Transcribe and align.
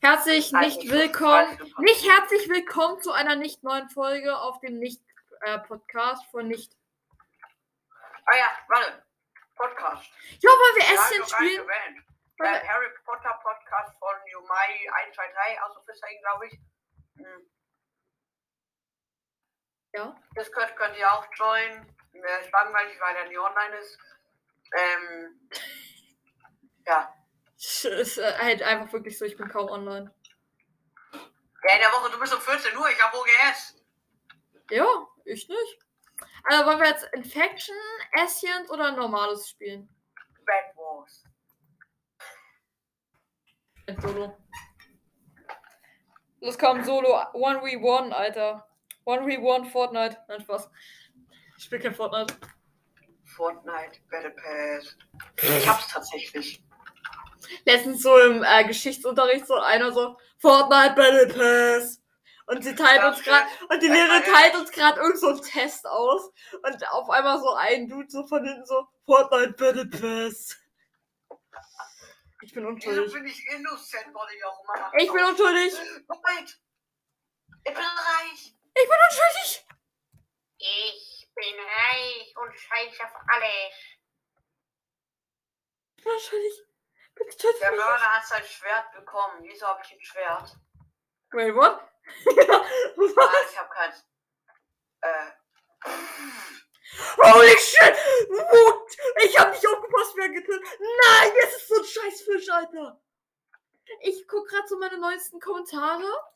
Herzlich 0.00 0.54
Also, 0.54 0.58
nicht 0.58 0.84
ich 0.84 0.90
willkommen, 0.92 1.58
nicht, 1.78 2.08
herzlich 2.08 2.48
willkommen 2.48 3.02
zu 3.02 3.10
einer 3.10 3.34
nicht 3.34 3.64
neuen 3.64 3.90
Folge 3.90 4.38
auf 4.38 4.60
dem 4.60 4.78
Nicht-Podcast 4.78 6.26
von 6.30 6.46
Nicht. 6.46 6.76
Ah 8.26 8.36
ja, 8.36 8.52
warte. 8.68 9.02
Podcast. 9.56 10.08
Ja, 10.40 10.50
wollen 10.50 10.76
wir 10.76 11.18
nicht 11.18 11.32
spielen? 11.32 12.04
Der 12.38 12.68
Harry 12.68 12.86
Potter 13.04 13.40
Podcast 13.42 13.98
von 13.98 14.14
Jumai 14.30 14.88
123 14.92 15.60
aus 15.60 15.76
Officering, 15.76 16.20
glaube 16.20 16.46
ich. 16.46 16.52
Hm. 17.16 17.50
Ja. 19.94 20.16
Das 20.34 20.50
könnt, 20.50 20.98
ihr 20.98 21.12
auch 21.12 21.24
joinen. 21.36 21.86
Mir 22.12 22.40
ist 22.40 22.50
langweilig, 22.50 23.00
weil 23.00 23.16
er 23.16 23.28
nie 23.28 23.38
online 23.38 23.76
ist. 23.76 23.98
Ähm, 24.76 25.50
ja. 26.86 27.14
Es 27.56 27.84
ist 27.84 28.18
äh, 28.18 28.32
halt 28.38 28.62
einfach 28.62 28.92
wirklich 28.92 29.16
so, 29.16 29.24
ich 29.24 29.36
bin 29.36 29.48
kaum 29.48 29.68
online. 29.68 30.12
Ja, 31.12 31.74
in 31.74 31.80
der 31.80 31.92
Woche, 31.92 32.10
du 32.10 32.18
bist 32.18 32.34
um 32.34 32.40
14 32.40 32.76
Uhr, 32.76 32.90
ich 32.90 33.00
habe 33.00 33.16
OGS. 33.16 33.76
Ja, 34.70 35.06
ich 35.24 35.48
nicht. 35.48 35.78
Also 36.42 36.66
wollen 36.66 36.80
wir 36.80 36.88
jetzt 36.88 37.08
Infection, 37.14 37.76
Ästchen 38.12 38.68
oder 38.70 38.92
normales 38.92 39.48
spielen? 39.48 39.88
Bad 40.44 40.76
Wars. 40.76 41.24
Solo. 44.00 44.36
Los 46.40 46.58
komm, 46.58 46.82
Solo 46.84 47.16
1v1, 47.16 48.10
Alter. 48.10 48.68
1v1 49.06 49.70
Fortnite. 49.70 50.16
Nein, 50.28 50.40
Spaß. 50.40 50.70
Ich 51.56 51.64
spiel 51.64 51.78
kein 51.80 51.94
Fortnite. 51.94 52.34
Fortnite, 53.24 54.00
Battle 54.10 54.30
Pass. 54.32 54.96
Ich 55.42 55.68
hab's 55.68 55.88
tatsächlich. 55.88 56.62
Letztens 57.64 58.02
so 58.02 58.16
im 58.18 58.42
äh, 58.42 58.64
Geschichtsunterricht 58.64 59.46
so 59.46 59.54
einer 59.54 59.92
so 59.92 60.16
Fortnite 60.38 60.94
Battle 60.94 61.26
Pass. 61.28 62.00
Und 62.46 62.62
sie 62.62 62.74
teilt 62.74 63.02
uns 63.04 63.22
gerade 63.22 63.46
und 63.70 63.82
die 63.82 63.88
Lehrerin 63.88 64.22
teilt 64.22 64.54
uns 64.56 64.70
gerade 64.70 65.00
irgend 65.00 65.18
so 65.18 65.28
einen 65.28 65.40
Test 65.42 65.86
aus 65.86 66.30
und 66.62 66.88
auf 66.90 67.08
einmal 67.08 67.40
so 67.40 67.54
ein 67.54 67.88
Dude 67.88 68.10
so 68.10 68.26
von 68.26 68.44
hinten 68.44 68.66
so 68.66 68.86
Fortnite 69.06 69.52
Battle 69.54 69.86
Pass. 69.86 70.58
Ich 72.42 72.52
bin 72.52 72.64
Wieso 72.64 72.68
unschuldig. 72.68 73.12
bin 73.14 73.26
ich 73.26 73.46
innocent, 73.56 74.12
wollte 74.12 74.34
ich 74.36 74.44
auch 74.44 74.62
immer 74.62 74.92
Ich 74.98 75.10
bin 75.10 75.24
unschuldig. 75.24 75.72
Moment. 76.06 76.60
Ich 77.64 77.72
bin 77.72 77.82
reich. 77.82 78.54
Ich 78.76 78.88
bin 78.88 78.98
unschuldig. 79.08 79.66
Ich 80.58 81.30
bin 81.34 81.54
reich 81.60 82.34
und 82.36 82.58
scheiß 82.58 83.00
auf 83.00 83.14
alles. 83.28 83.74
Ich 85.96 86.04
bin 86.04 86.12
unschuldig. 86.12 86.66
Bitte 87.14 87.36
tötet 87.36 87.60
Der. 87.60 87.70
Mörder 87.72 88.14
hat 88.14 88.26
sein 88.26 88.44
Schwert 88.44 88.92
bekommen. 88.92 89.42
Wieso 89.42 89.66
habe 89.66 89.80
ich 89.84 89.92
ein 89.92 90.00
Schwert? 90.00 90.56
Wait, 91.30 91.54
what? 91.54 91.80
Ah, 93.16 93.30
ich 93.50 93.58
habe 93.58 93.70
keins. 93.70 94.04
Äh. 95.00 95.30
Holy 97.16 97.58
shit! 97.58 97.96
Wut! 98.28 98.96
Ich 99.22 99.38
hab 99.38 99.50
nicht 99.50 99.66
aufgepasst, 99.66 100.12
wer 100.16 100.28
getötet. 100.28 100.62
Nein, 100.78 101.32
jetzt 101.40 101.56
ist 101.56 101.68
so 101.68 101.76
ein 101.76 101.84
Scheißfisch, 101.84 102.50
Alter. 102.50 103.00
Ich 104.00 104.26
guck 104.28 104.48
gerade 104.48 104.68
so 104.68 104.78
meine 104.78 104.98
neuesten 104.98 105.40
Kommentare. 105.40 106.33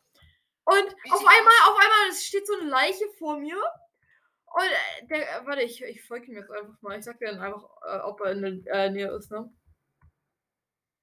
Und 0.69 0.94
auf 1.12 1.27
einmal, 1.27 1.55
auf 1.66 1.78
einmal 1.78 2.08
es 2.11 2.27
steht 2.27 2.47
so 2.47 2.52
eine 2.61 2.69
Leiche 2.69 3.08
vor 3.19 3.38
mir. 3.38 3.56
Und 3.56 4.64
äh, 4.64 5.06
der, 5.06 5.41
äh, 5.41 5.47
warte, 5.47 5.62
ich, 5.62 5.83
ich 5.83 6.06
folge 6.06 6.27
ihm 6.27 6.36
jetzt 6.36 6.50
einfach 6.50 6.74
mal. 6.83 6.98
Ich 6.98 7.06
sag 7.06 7.19
dir 7.19 7.30
dann 7.30 7.41
einfach, 7.41 7.64
äh, 7.86 8.00
ob 8.00 8.20
er 8.20 8.33
in 8.33 8.42
der 8.42 8.74
äh, 8.74 8.91
Nähe 8.91 9.11
ist, 9.16 9.30
ne? 9.30 9.50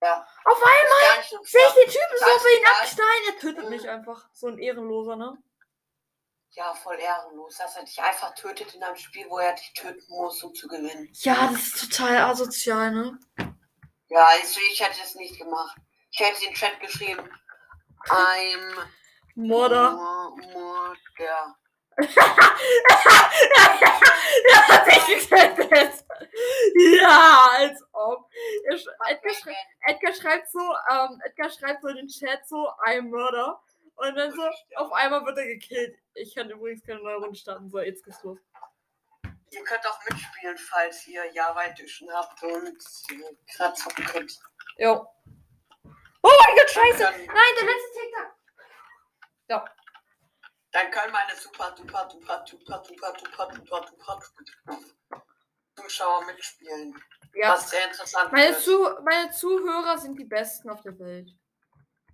Ja. 0.03 0.27
Auf 0.43 0.61
einmal 0.63 1.23
sehe 1.43 1.61
ich 1.67 1.73
den 1.73 1.89
Typen 1.89 2.17
so 2.19 2.39
für 2.39 2.55
ihn 2.55 2.65
absteigen. 2.79 3.25
Er 3.27 3.39
tötet 3.39 3.69
mich 3.71 3.89
einfach. 3.89 4.29
So 4.33 4.49
ein 4.49 4.59
Ehrenloser, 4.59 5.15
ne? 5.15 5.35
Ja, 6.51 6.75
voll 6.75 6.99
ehrenlos, 6.99 7.57
dass 7.57 7.75
er 7.75 7.83
dich 7.85 7.99
einfach 7.99 8.35
tötet 8.35 8.75
in 8.75 8.83
einem 8.83 8.95
Spiel, 8.95 9.25
wo 9.29 9.39
er 9.39 9.53
dich 9.53 9.73
töten 9.73 10.05
muss, 10.09 10.43
um 10.43 10.53
zu 10.53 10.67
gewinnen. 10.67 11.09
Ja, 11.13 11.49
das 11.51 11.67
ist 11.67 11.89
total 11.89 12.17
asozial, 12.17 12.91
ne? 12.91 13.19
Ja, 14.09 14.27
also 14.27 14.59
ich 14.71 14.79
hätte 14.79 15.01
es 15.03 15.15
nicht 15.15 15.39
gemacht. 15.39 15.75
Ich 16.11 16.19
hätte 16.19 16.45
in 16.45 16.51
den 16.51 16.55
Chat 16.55 16.79
geschrieben. 16.79 17.27
I'm 18.09 18.87
Mörder. 19.35 19.91
Mo- 19.91 20.35
Mörder. 20.53 21.55
ja, 24.45 24.67
hat 24.67 24.85
sich 24.91 25.29
getötet. 25.29 26.05
Ja, 26.75 27.47
als 27.57 27.81
ob. 27.93 28.29
Edgar, 29.07 29.33
schrei 29.33 29.55
Edgar 29.87 30.13
schreibt 30.13 30.49
so, 30.51 30.59
ähm, 30.91 31.21
Edgar 31.23 31.49
schreibt 31.49 31.81
so 31.81 31.87
in 31.89 31.95
den 31.97 32.07
Chat 32.07 32.47
so, 32.47 32.67
I'm 32.85 33.03
Murder. 33.09 33.61
Und 33.95 34.15
dann 34.15 34.31
so, 34.33 34.41
auf 34.75 34.91
einmal 34.91 35.25
wird 35.25 35.37
er 35.37 35.45
gekillt. 35.45 35.97
Ich 36.15 36.35
kann 36.35 36.49
übrigens 36.49 36.83
keine 36.85 37.01
neue 37.01 37.15
Runde 37.15 37.37
starten. 37.37 37.69
So, 37.69 37.79
jetzt 37.79 38.03
geht's 38.03 38.21
los. 38.23 38.37
Ihr 39.51 39.63
könnt 39.63 39.87
auch 39.87 39.99
mitspielen, 40.09 40.57
falls 40.57 41.07
ihr 41.07 41.23
Java 41.33 41.63
Edition 41.63 42.11
habt 42.11 42.43
und 42.43 42.77
gerade 43.55 43.73
zocken 43.75 44.03
könnt. 44.05 44.37
Jo. 44.77 45.07
Oh 46.21 46.31
mein 46.45 46.55
Gott, 46.57 46.69
scheiße. 46.69 47.03
Nein, 47.03 47.53
der 47.59 47.65
letzte 47.67 47.91
TikTok. 48.01 48.34
Ja. 49.47 49.63
dann 50.71 50.91
können 50.91 51.11
meine 51.13 51.35
super 51.39 51.71
duper 51.71 52.05
duper 52.07 52.43
duper 52.49 52.79
duper 52.83 53.13
duper 53.13 53.47
duper 53.51 53.81
duper 53.81 54.19
Zuschauer 55.79 56.25
mitspielen. 56.25 56.93
Ja. 57.33 57.53
Was 57.53 57.69
sehr 57.69 57.85
interessant 57.87 58.31
Meine. 58.31 58.57
Zu 58.57 58.97
meine 59.03 59.29
Zuhörer 59.31 59.97
sind 59.97 60.17
die 60.17 60.25
besten 60.25 60.69
auf 60.69 60.81
der 60.81 60.97
Welt. 60.99 61.29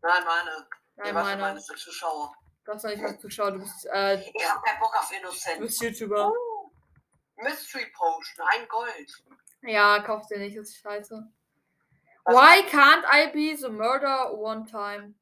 Nein, 0.01 0.23
meine. 0.25 0.67
Nein, 0.95 1.07
Ja, 1.07 1.13
meine. 1.13 1.41
meine 1.41 1.59
sind 1.59 1.77
Zuschauer. 1.79 2.33
Du 2.65 2.71
hast 2.73 2.83
noch 2.83 2.91
nicht 2.91 3.01
mal 3.01 3.17
Zuschauer, 3.19 3.51
du 3.51 3.59
bist, 3.59 3.85
äh, 3.91 4.19
Ich 4.21 4.47
hab 4.49 4.63
keinen 4.63 4.79
Bock 4.79 4.95
auf 4.95 5.09
du 5.09 5.15
Innocent. 5.15 5.59
bist 5.61 5.81
YouTuber. 5.81 6.31
Mystery 7.37 7.91
Potion, 7.95 8.47
ein 8.53 8.67
Gold. 8.67 9.11
Ja, 9.63 9.99
kauf 10.03 10.27
dir 10.27 10.37
nicht, 10.39 10.57
das 10.57 10.69
ist 10.69 10.77
scheiße. 10.81 11.23
Was- 12.25 12.35
Why 12.35 12.61
can't 12.69 13.03
I 13.11 13.31
be 13.31 13.55
the 13.57 13.69
murder 13.69 14.31
one 14.37 14.65
time? 14.65 15.15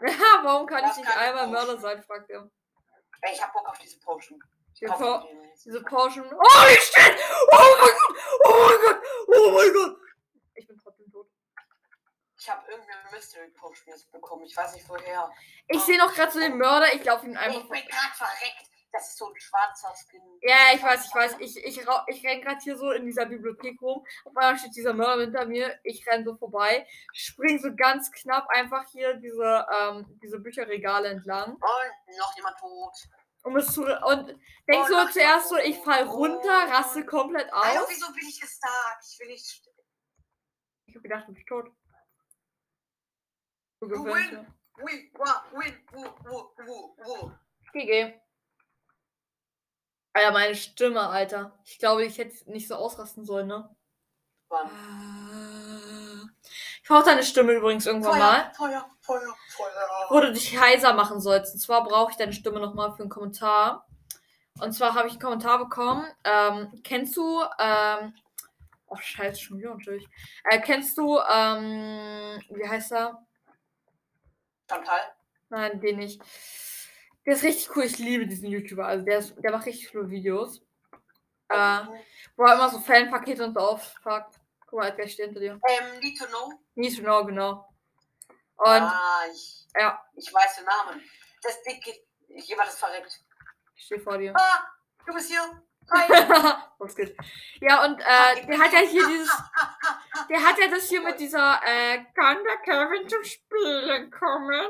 Ja, 0.00 0.08
warum 0.42 0.66
kann 0.66 0.84
ich 0.90 0.96
nicht 0.96 1.16
einmal? 1.16 1.46
Mörder 1.48 1.78
sein, 1.78 2.02
fragt 2.02 2.30
er. 2.30 2.50
Ey, 3.22 3.32
ich 3.34 3.42
hab 3.42 3.52
Bock 3.52 3.68
auf 3.68 3.78
diese 3.78 3.98
Potion. 4.00 4.42
Die 4.80 4.86
Po-. 4.86 5.22
Diese 5.64 5.82
Potion. 5.82 6.30
Oh, 6.32 6.66
ich 6.70 6.80
steht! 6.80 7.18
Oh 7.50 7.76
mein 7.80 7.90
Gott! 7.90 8.18
Oh 8.44 8.68
mein 8.68 8.80
Gott! 8.82 9.02
Oh 9.28 9.50
mein 9.50 9.72
Gott! 9.72 9.96
Ich 10.54 10.66
bin 10.66 10.78
trotzdem 10.78 11.10
tot. 11.10 11.28
Ich 12.38 12.50
hab 12.50 12.68
irgendeine 12.68 13.10
Mystery 13.10 13.48
Potion 13.48 13.94
jetzt 13.94 14.12
bekommen. 14.12 14.44
Ich 14.44 14.56
weiß 14.56 14.74
nicht 14.74 14.88
woher. 14.88 15.32
Ich 15.68 15.80
sehe 15.80 15.98
noch 15.98 16.14
gerade 16.14 16.30
so 16.30 16.40
den 16.40 16.58
Mörder, 16.58 16.94
ich 16.94 17.02
laufe 17.04 17.26
ihn 17.26 17.36
einfach. 17.36 17.62
Ich 17.62 17.68
bin 17.70 17.88
gerade 17.88 18.14
verreckt. 18.14 18.70
Das 18.96 19.10
ist 19.10 19.18
so 19.18 19.26
ein 19.26 19.38
schwarzer 19.38 19.94
Skin. 19.94 20.22
Ja, 20.40 20.72
ich 20.74 20.82
weiß, 20.82 21.04
ich 21.06 21.14
weiß. 21.14 21.36
Ich, 21.40 21.56
ich, 21.58 21.78
ich 22.06 22.24
renn 22.24 22.40
gerade 22.40 22.60
hier 22.62 22.78
so 22.78 22.92
in 22.92 23.04
dieser 23.04 23.26
Bibliothek 23.26 23.80
rum. 23.82 24.02
Auf 24.24 24.34
einmal 24.34 24.56
steht 24.56 24.74
dieser 24.74 24.94
Mörder 24.94 25.22
hinter 25.22 25.44
mir. 25.44 25.78
Ich 25.82 26.06
renn 26.06 26.24
so 26.24 26.34
vorbei. 26.36 26.86
Spring 27.12 27.58
so 27.58 27.74
ganz 27.76 28.10
knapp 28.10 28.48
einfach 28.48 28.86
hier 28.88 29.12
diese, 29.14 29.66
ähm, 29.78 30.18
diese 30.22 30.38
Bücherregale 30.38 31.08
entlang. 31.08 31.56
Und 31.56 32.18
noch 32.18 32.34
jemand 32.36 32.56
tot. 32.58 32.94
Um 33.42 33.56
es 33.56 33.66
zu, 33.70 33.82
und 33.82 34.28
denk 34.66 34.84
Oh, 34.84 34.86
so 34.86 35.08
zuerst 35.10 35.50
so, 35.50 35.56
oh, 35.56 35.58
ich 35.58 35.76
fall 35.76 36.04
runter, 36.04 36.48
raste 36.48 37.04
komplett 37.04 37.52
aus. 37.52 37.86
wieso 37.88 38.10
bin 38.14 38.26
ich 38.26 38.40
gestarkt? 38.40 39.04
Ich 39.12 39.20
will 39.20 39.28
nicht. 39.28 39.62
Ich 40.86 40.96
hab 40.96 41.02
gedacht, 41.02 41.28
du 41.28 41.34
bist 41.34 41.46
tot. 41.46 41.70
Du 43.80 43.88
You 43.88 44.04
gewöhnst 44.04 44.32
win. 44.32 44.46
Win, 44.78 45.10
wa, 45.14 45.44
win, 45.52 45.86
wo, 45.92 46.02
wo, 46.24 46.52
wo, 46.64 46.96
wo. 47.04 47.32
GG. 47.74 48.25
Alter, 50.16 50.32
meine 50.32 50.54
Stimme, 50.54 51.02
Alter. 51.10 51.52
Ich 51.66 51.78
glaube, 51.78 52.02
ich 52.06 52.16
hätte 52.16 52.50
nicht 52.50 52.68
so 52.68 52.76
ausrasten 52.76 53.26
sollen, 53.26 53.48
ne? 53.48 53.68
Wann? 54.48 54.70
Ich 56.82 56.88
brauche 56.88 57.04
deine 57.04 57.22
Stimme 57.22 57.52
übrigens 57.52 57.84
irgendwann 57.84 58.18
mal. 58.18 58.50
Feuer, 58.56 58.88
Feuer, 59.02 59.36
Feuer. 59.50 60.06
Wo 60.08 60.20
du 60.20 60.32
dich 60.32 60.58
heiser 60.58 60.94
machen 60.94 61.20
sollst. 61.20 61.52
Und 61.52 61.60
zwar 61.60 61.84
brauche 61.84 62.12
ich 62.12 62.16
deine 62.16 62.32
Stimme 62.32 62.60
nochmal 62.60 62.92
für 62.92 63.00
einen 63.00 63.10
Kommentar. 63.10 63.86
Und 64.58 64.72
zwar 64.72 64.94
habe 64.94 65.08
ich 65.08 65.12
einen 65.14 65.20
Kommentar 65.20 65.58
bekommen. 65.58 66.06
Ähm, 66.24 66.80
kennst 66.82 67.14
du, 67.18 67.42
ähm, 67.58 68.14
oh 68.86 68.96
scheiße, 68.96 69.38
schon 69.38 69.58
wieder 69.58 69.74
natürlich. 69.74 70.08
Äh, 70.44 70.62
kennst 70.62 70.96
du, 70.96 71.18
ähm, 71.18 72.40
wie 72.48 72.66
heißt 72.66 72.92
er? 72.92 73.22
Chantal? 74.66 75.12
Nein, 75.50 75.78
den 75.78 75.96
nicht. 75.96 76.22
Der 77.26 77.34
ist 77.34 77.42
richtig 77.42 77.76
cool. 77.76 77.84
Ich 77.84 77.98
liebe 77.98 78.26
diesen 78.26 78.48
YouTuber. 78.48 78.86
Also 78.86 79.04
der, 79.04 79.18
ist, 79.18 79.34
der 79.38 79.50
macht 79.50 79.66
richtig 79.66 79.92
coole 79.92 80.08
Videos. 80.08 80.62
Äh, 81.48 81.80
wo 82.36 82.44
er 82.44 82.54
immer 82.54 82.70
so 82.70 82.78
Fanpakete 82.78 83.44
und 83.44 83.54
so 83.54 83.60
aufpackt. 83.60 84.36
Guck 84.66 84.80
mal, 84.80 84.88
Edgar 84.88 85.06
steht 85.08 85.26
hinter 85.26 85.40
dir. 85.40 85.60
Ähm, 85.68 85.98
need 86.00 86.18
to 86.18 86.26
know. 86.26 86.52
Need 86.74 86.96
to 86.96 87.02
know, 87.02 87.24
genau. 87.24 87.68
Und 88.56 88.66
ah, 88.66 89.22
ich, 89.32 89.66
ja, 89.78 90.02
ich 90.14 90.32
weiß 90.32 90.56
den 90.56 90.64
Namen. 90.64 91.02
Das 91.42 91.62
Ding 91.62 91.80
geht. 91.80 92.02
Jemand 92.28 92.68
ist 92.68 92.78
verreckt. 92.78 93.20
ich 93.74 93.84
stehe 93.84 94.00
vor 94.00 94.18
dir. 94.18 94.34
Ah! 94.36 94.76
du 95.06 95.12
bist 95.14 95.30
hier. 95.30 95.62
Was 96.78 96.96
geht? 96.96 97.16
Ja, 97.60 97.84
und 97.84 98.00
äh, 98.00 98.46
der 98.46 98.58
hat 98.58 98.72
ja 98.72 98.80
hier 98.80 99.06
dieses. 99.06 99.30
Der 100.28 100.42
hat 100.42 100.58
ja 100.58 100.68
das 100.68 100.88
hier 100.88 101.00
mit 101.00 101.20
dieser, 101.20 101.60
äh, 101.64 102.04
kann 102.14 102.38
der 102.42 102.56
Kevin 102.64 103.08
zum 103.08 103.22
Spielen 103.22 104.10
kommen? 104.10 104.66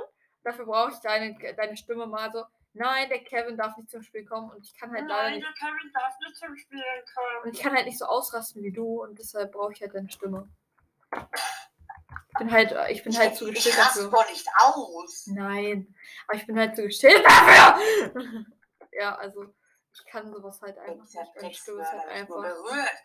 Dafür 0.46 0.64
brauche 0.66 0.92
ich 0.92 0.98
deine, 1.00 1.34
deine 1.56 1.76
Stimme 1.76 2.06
mal 2.06 2.30
so. 2.30 2.44
Nein, 2.72 3.08
der 3.08 3.24
Kevin 3.24 3.56
darf 3.56 3.76
nicht 3.76 3.90
zum 3.90 4.02
Spiel 4.04 4.24
kommen 4.24 4.48
und 4.50 4.64
ich 4.64 4.78
kann 4.78 4.92
halt 4.92 5.08
leider 5.08 5.22
Nein, 5.30 5.34
nicht. 5.40 5.46
der 5.46 5.68
Kevin 5.68 5.92
darf 5.92 6.14
nicht 6.20 6.36
zum 6.36 6.56
Spielen 6.56 6.82
Und 6.82 7.40
kommen. 7.42 7.52
ich 7.54 7.60
kann 7.60 7.74
halt 7.74 7.86
nicht 7.86 7.98
so 7.98 8.04
ausrasten 8.04 8.62
wie 8.62 8.70
du 8.70 9.02
und 9.02 9.18
deshalb 9.18 9.50
brauche 9.50 9.72
ich 9.72 9.80
halt 9.80 9.92
deine 9.94 10.08
Stimme. 10.08 10.48
Ich 11.12 12.38
bin 12.38 12.52
halt, 12.52 12.76
ich 12.90 13.02
bin 13.02 13.18
halt 13.18 13.34
zu 13.34 13.48
ich 13.50 13.66
raste 13.76 14.04
dafür. 14.04 14.10
doch 14.10 14.28
nicht 14.30 14.46
aus. 14.60 15.26
Nein, 15.26 15.92
aber 16.28 16.36
ich 16.36 16.46
bin 16.46 16.56
halt 16.56 16.76
zu 16.76 16.82
geschickt 16.82 17.24
dafür. 17.24 17.80
ja, 18.92 19.16
also 19.16 19.52
ich 19.92 20.04
kann 20.06 20.30
sowas 20.30 20.60
halt 20.62 20.78
einfach 20.78 21.06
Ich 21.08 21.14
nicht. 21.14 21.42
Meine 21.42 21.54
Stimme 21.54 21.82
ist 21.82 21.90
halt 21.90 22.08
einfach. 22.08 22.36
berührt. 22.40 23.02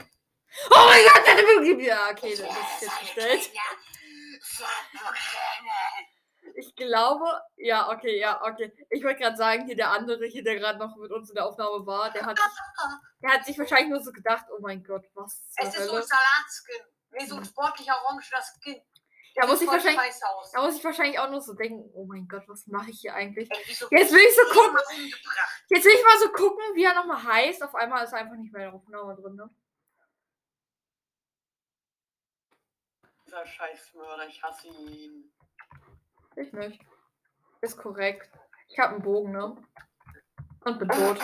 Oh 0.70 0.86
mein 0.86 1.04
Gott, 1.06 1.26
deine 1.26 1.42
Wirklich. 1.42 1.88
Ja, 1.88 2.10
okay, 2.12 2.36
das 2.36 2.42
ist 2.42 2.82
jetzt 2.82 3.00
gestellt. 3.00 3.52
Ich 6.81 6.88
glaube, 6.88 7.25
ja, 7.57 7.92
okay, 7.92 8.19
ja, 8.19 8.42
okay. 8.44 8.74
Ich 8.89 9.04
wollte 9.04 9.22
gerade 9.22 9.38
sagen, 9.38 9.66
hier 9.66 9.75
der 9.75 9.92
andere, 9.92 10.25
hier, 10.25 10.44
der 10.44 10.56
gerade 10.56 10.80
noch 10.80 10.95
mit 10.98 11.12
uns 11.12 11.30
in 11.30 11.36
der 11.36 11.45
Aufnahme 11.45 11.86
war, 11.86 12.10
der 12.12 12.25
hat, 12.25 12.38
sich, 12.38 12.45
der 13.22 13.30
hat 13.31 13.45
sich 13.45 13.60
wahrscheinlich 13.60 13.89
nur 13.89 14.01
so 14.01 14.12
gedacht, 14.12 14.45
oh 14.51 14.60
mein 14.62 14.83
Gott, 14.83 15.06
was 15.13 15.44
Es 15.57 15.75
ist 15.75 15.86
so 15.86 15.95
ein. 15.95 16.01
Salatskin. 16.01 16.81
Nee, 17.12 17.25
so 17.25 17.36
ein 17.36 17.45
sportlicher 17.45 17.94
orangener 18.04 18.42
Skin. 18.42 18.81
Da 19.36 19.45
muss 19.45 19.62
ich 19.62 19.68
wahrscheinlich, 19.68 20.13
da 20.54 20.62
muss 20.62 20.75
ich 20.75 20.83
wahrscheinlich 20.83 21.19
auch 21.19 21.30
nur 21.30 21.42
so 21.42 21.54
denken, 21.54 21.89
oh 21.94 22.06
mein 22.06 22.28
Gott, 22.28 22.44
was 22.48 22.66
mache 22.68 22.89
ich 22.89 23.00
hier 23.00 23.13
eigentlich? 23.13 23.50
Ey, 23.51 23.63
wieso 23.66 23.88
Jetzt 23.92 24.12
will 24.12 24.19
ich 24.19 24.36
so 24.36 24.60
gucken, 24.60 24.80
jetzt 25.69 25.86
will 25.86 25.94
ich 25.94 26.04
mal 26.04 26.19
so 26.19 26.30
gucken, 26.31 26.63
wie 26.74 26.84
er 26.84 26.95
nochmal 26.95 27.24
heißt. 27.24 27.63
Auf 27.63 27.75
einmal 27.75 28.04
ist 28.04 28.12
er 28.12 28.19
einfach 28.19 28.36
nicht 28.36 28.51
mehr 28.51 28.66
in 28.66 28.72
der 28.72 28.75
Aufnahme 28.75 29.16
drin, 29.16 29.36
ne? 29.36 29.50
Dieser 33.27 33.45
Scheißmörder, 33.45 34.27
ich 34.27 34.42
hasse 34.42 34.68
ihn. 34.68 35.31
Ich 36.36 36.54
nicht. 36.54 36.81
Ist 37.62 37.78
korrekt. 37.78 38.30
Ich 38.69 38.80
habe 38.80 38.95
einen 38.95 39.04
Bogen, 39.04 39.31
ne? 39.31 39.56
Und 40.63 40.80
bin 40.80 40.88
tot. 40.88 41.19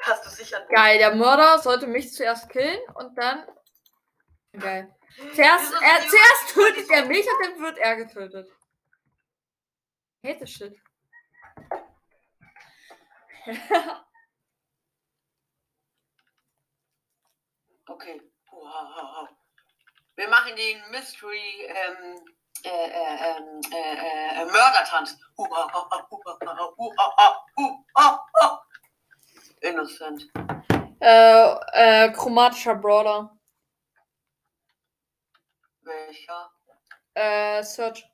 Hast 0.00 0.26
du 0.26 0.30
sicher 0.30 0.66
Geil, 0.66 0.98
der 0.98 1.14
Mörder 1.14 1.58
sollte 1.58 1.86
mich 1.86 2.12
zuerst 2.12 2.48
killen 2.50 2.80
und 2.94 3.16
dann. 3.16 3.46
Geil. 4.52 4.94
Zuerst, 5.34 5.72
er, 5.72 6.08
zuerst 6.08 6.54
tötet 6.54 6.90
er 6.90 7.06
mich 7.06 7.26
und 7.26 7.46
dann 7.46 7.60
wird 7.60 7.78
er 7.78 7.96
getötet. 7.96 8.50
Hate 10.24 10.46
shit. 10.46 10.76
Okay. 17.86 18.18
Wow. 18.64 19.28
Wir 20.16 20.28
machen 20.28 20.56
den 20.56 20.90
Mystery 20.90 21.66
ähm, 21.66 22.24
äh, 22.64 22.68
äh, 22.68 23.36
ähm, 23.36 23.60
äh, 23.70 24.40
äh, 24.40 24.44
Mördertanz. 24.46 25.18
Innocent. 29.60 30.30
äh, 31.00 32.06
äh, 32.06 32.12
chromatischer 32.12 32.74
Brawler. 32.76 33.36
Welcher? 35.82 36.50
Äh, 37.12 37.62
Search. 37.62 38.08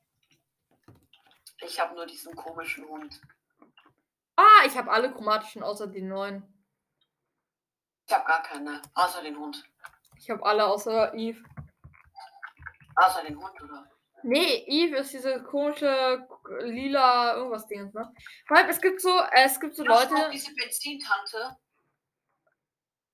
Ich 1.59 1.79
habe 1.79 1.95
nur 1.95 2.07
diesen 2.07 2.35
komischen 2.35 2.89
Hund. 2.89 3.21
Ah, 4.35 4.65
ich 4.67 4.77
habe 4.77 4.91
alle 4.91 5.13
chromatischen 5.13 5.63
außer 5.63 5.87
den 5.87 6.09
neuen. 6.09 6.43
Ich 8.07 8.13
habe 8.13 8.27
gar 8.27 8.43
keine. 8.43 8.83
Außer 8.95 9.23
den 9.23 9.39
Hund. 9.39 9.63
Ich 10.21 10.29
habe 10.31 10.45
alle 10.45 10.67
außer 10.67 11.15
Eve. 11.15 11.43
Außer 12.97 13.23
den 13.25 13.41
Hund, 13.41 13.61
oder? 13.63 13.91
Nee, 14.23 14.65
Eve 14.67 14.97
ist 14.99 15.15
diese 15.15 15.43
komische 15.43 16.29
lila 16.61 17.37
irgendwas 17.37 17.67
Dingens, 17.67 17.95
ne? 17.95 18.13
Vor 18.47 18.57
allem, 18.59 18.69
es 18.69 18.81
gibt 18.83 19.01
so, 19.01 19.09
äh, 19.19 19.45
es 19.47 19.59
gibt 19.59 19.75
so 19.75 19.83
auch 19.85 19.89
Leute. 20.11 20.31
diese 20.31 20.55
Benzintante, 20.55 21.57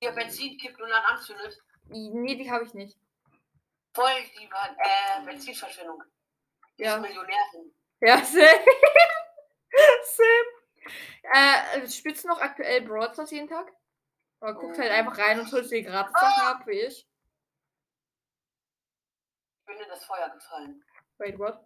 die 0.02 0.10
Benzin 0.10 0.58
kippt 0.58 0.80
und 0.80 0.88
dann 0.90 1.04
anzündet. 1.04 1.62
Nee, 1.88 2.34
die 2.34 2.50
habe 2.50 2.64
ich 2.64 2.74
nicht. 2.74 2.98
Voll 3.94 4.10
die 4.36 4.44
äh, 4.46 5.24
Benzinverschwendung. 5.24 6.02
Die 6.76 6.82
Ja. 6.82 6.96
ist 6.96 7.02
Millionärin. 7.02 7.72
Ja, 8.00 8.18
same. 8.24 8.48
same. 10.02 11.82
Äh, 11.82 11.88
spielst 11.88 12.24
du 12.24 12.28
noch 12.28 12.40
aktuell 12.40 12.82
Brawl 12.82 13.12
Stars 13.12 13.30
jeden 13.30 13.48
Tag? 13.48 13.72
Oder 14.40 14.54
guckst 14.54 14.78
halt 14.80 14.90
einfach 14.92 15.16
rein 15.18 15.40
und 15.40 15.50
holst 15.52 15.70
dir 15.70 15.82
gratis 15.82 16.12
Sachen 16.12 16.42
ab, 16.46 16.66
wie 16.66 16.80
ich? 16.80 17.08
Ich 19.60 19.66
bin 19.66 19.78
in 19.78 19.88
das 19.88 20.04
Feuer 20.04 20.28
gefallen. 20.30 20.84
Wait, 21.18 21.38
what? 21.38 21.58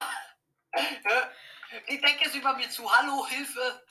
Die 1.88 2.00
Decke 2.00 2.24
ist 2.26 2.34
über 2.36 2.54
mir 2.54 2.68
zu. 2.70 2.90
Hallo, 2.90 3.26
Hilfe. 3.26 3.82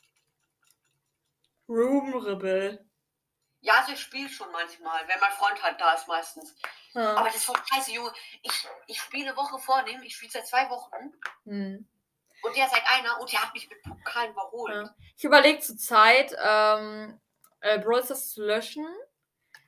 Room 1.68 2.14
Rebel. 2.16 2.90
Ja, 3.62 3.76
also 3.80 3.94
ich 3.94 4.00
spiele 4.02 4.28
schon 4.30 4.52
manchmal, 4.52 5.08
wenn 5.08 5.20
mein 5.20 5.32
Freund 5.32 5.62
halt 5.64 5.80
da 5.80 5.94
ist 5.94 6.08
meistens. 6.08 6.56
Aber 6.94 7.20
Ah. 7.22 7.24
das 7.24 7.36
ist 7.36 7.46
voll 7.46 7.56
scheiße, 7.66 7.92
Junge. 7.92 8.12
Ich, 8.42 8.68
ich 8.88 9.02
spiele 9.02 9.30
eine 9.30 9.38
Woche 9.38 9.58
vor 9.60 9.82
dem, 9.84 10.02
ich 10.04 10.16
spiele 10.16 10.32
seit 10.32 10.46
zwei 10.48 10.70
Wochen 10.70 11.14
Hm. 11.46 11.88
und 12.44 12.56
der 12.58 12.68
seit 12.70 12.86
einer 12.88 13.20
und 13.22 13.32
der 13.32 13.42
hat 13.42 13.54
mich 13.54 13.70
mit 13.70 13.82
Pokalen 13.82 14.32
überholt. 14.32 14.74
Ja. 14.88 14.96
Ich 15.16 15.24
überlege 15.24 15.60
zur 15.62 15.78
Zeit, 15.78 16.36
ähm, 16.38 17.20
äh, 17.64 17.80
Brawl 17.80 18.04
Stars 18.04 18.32
zu 18.32 18.46
löschen. 18.46 18.86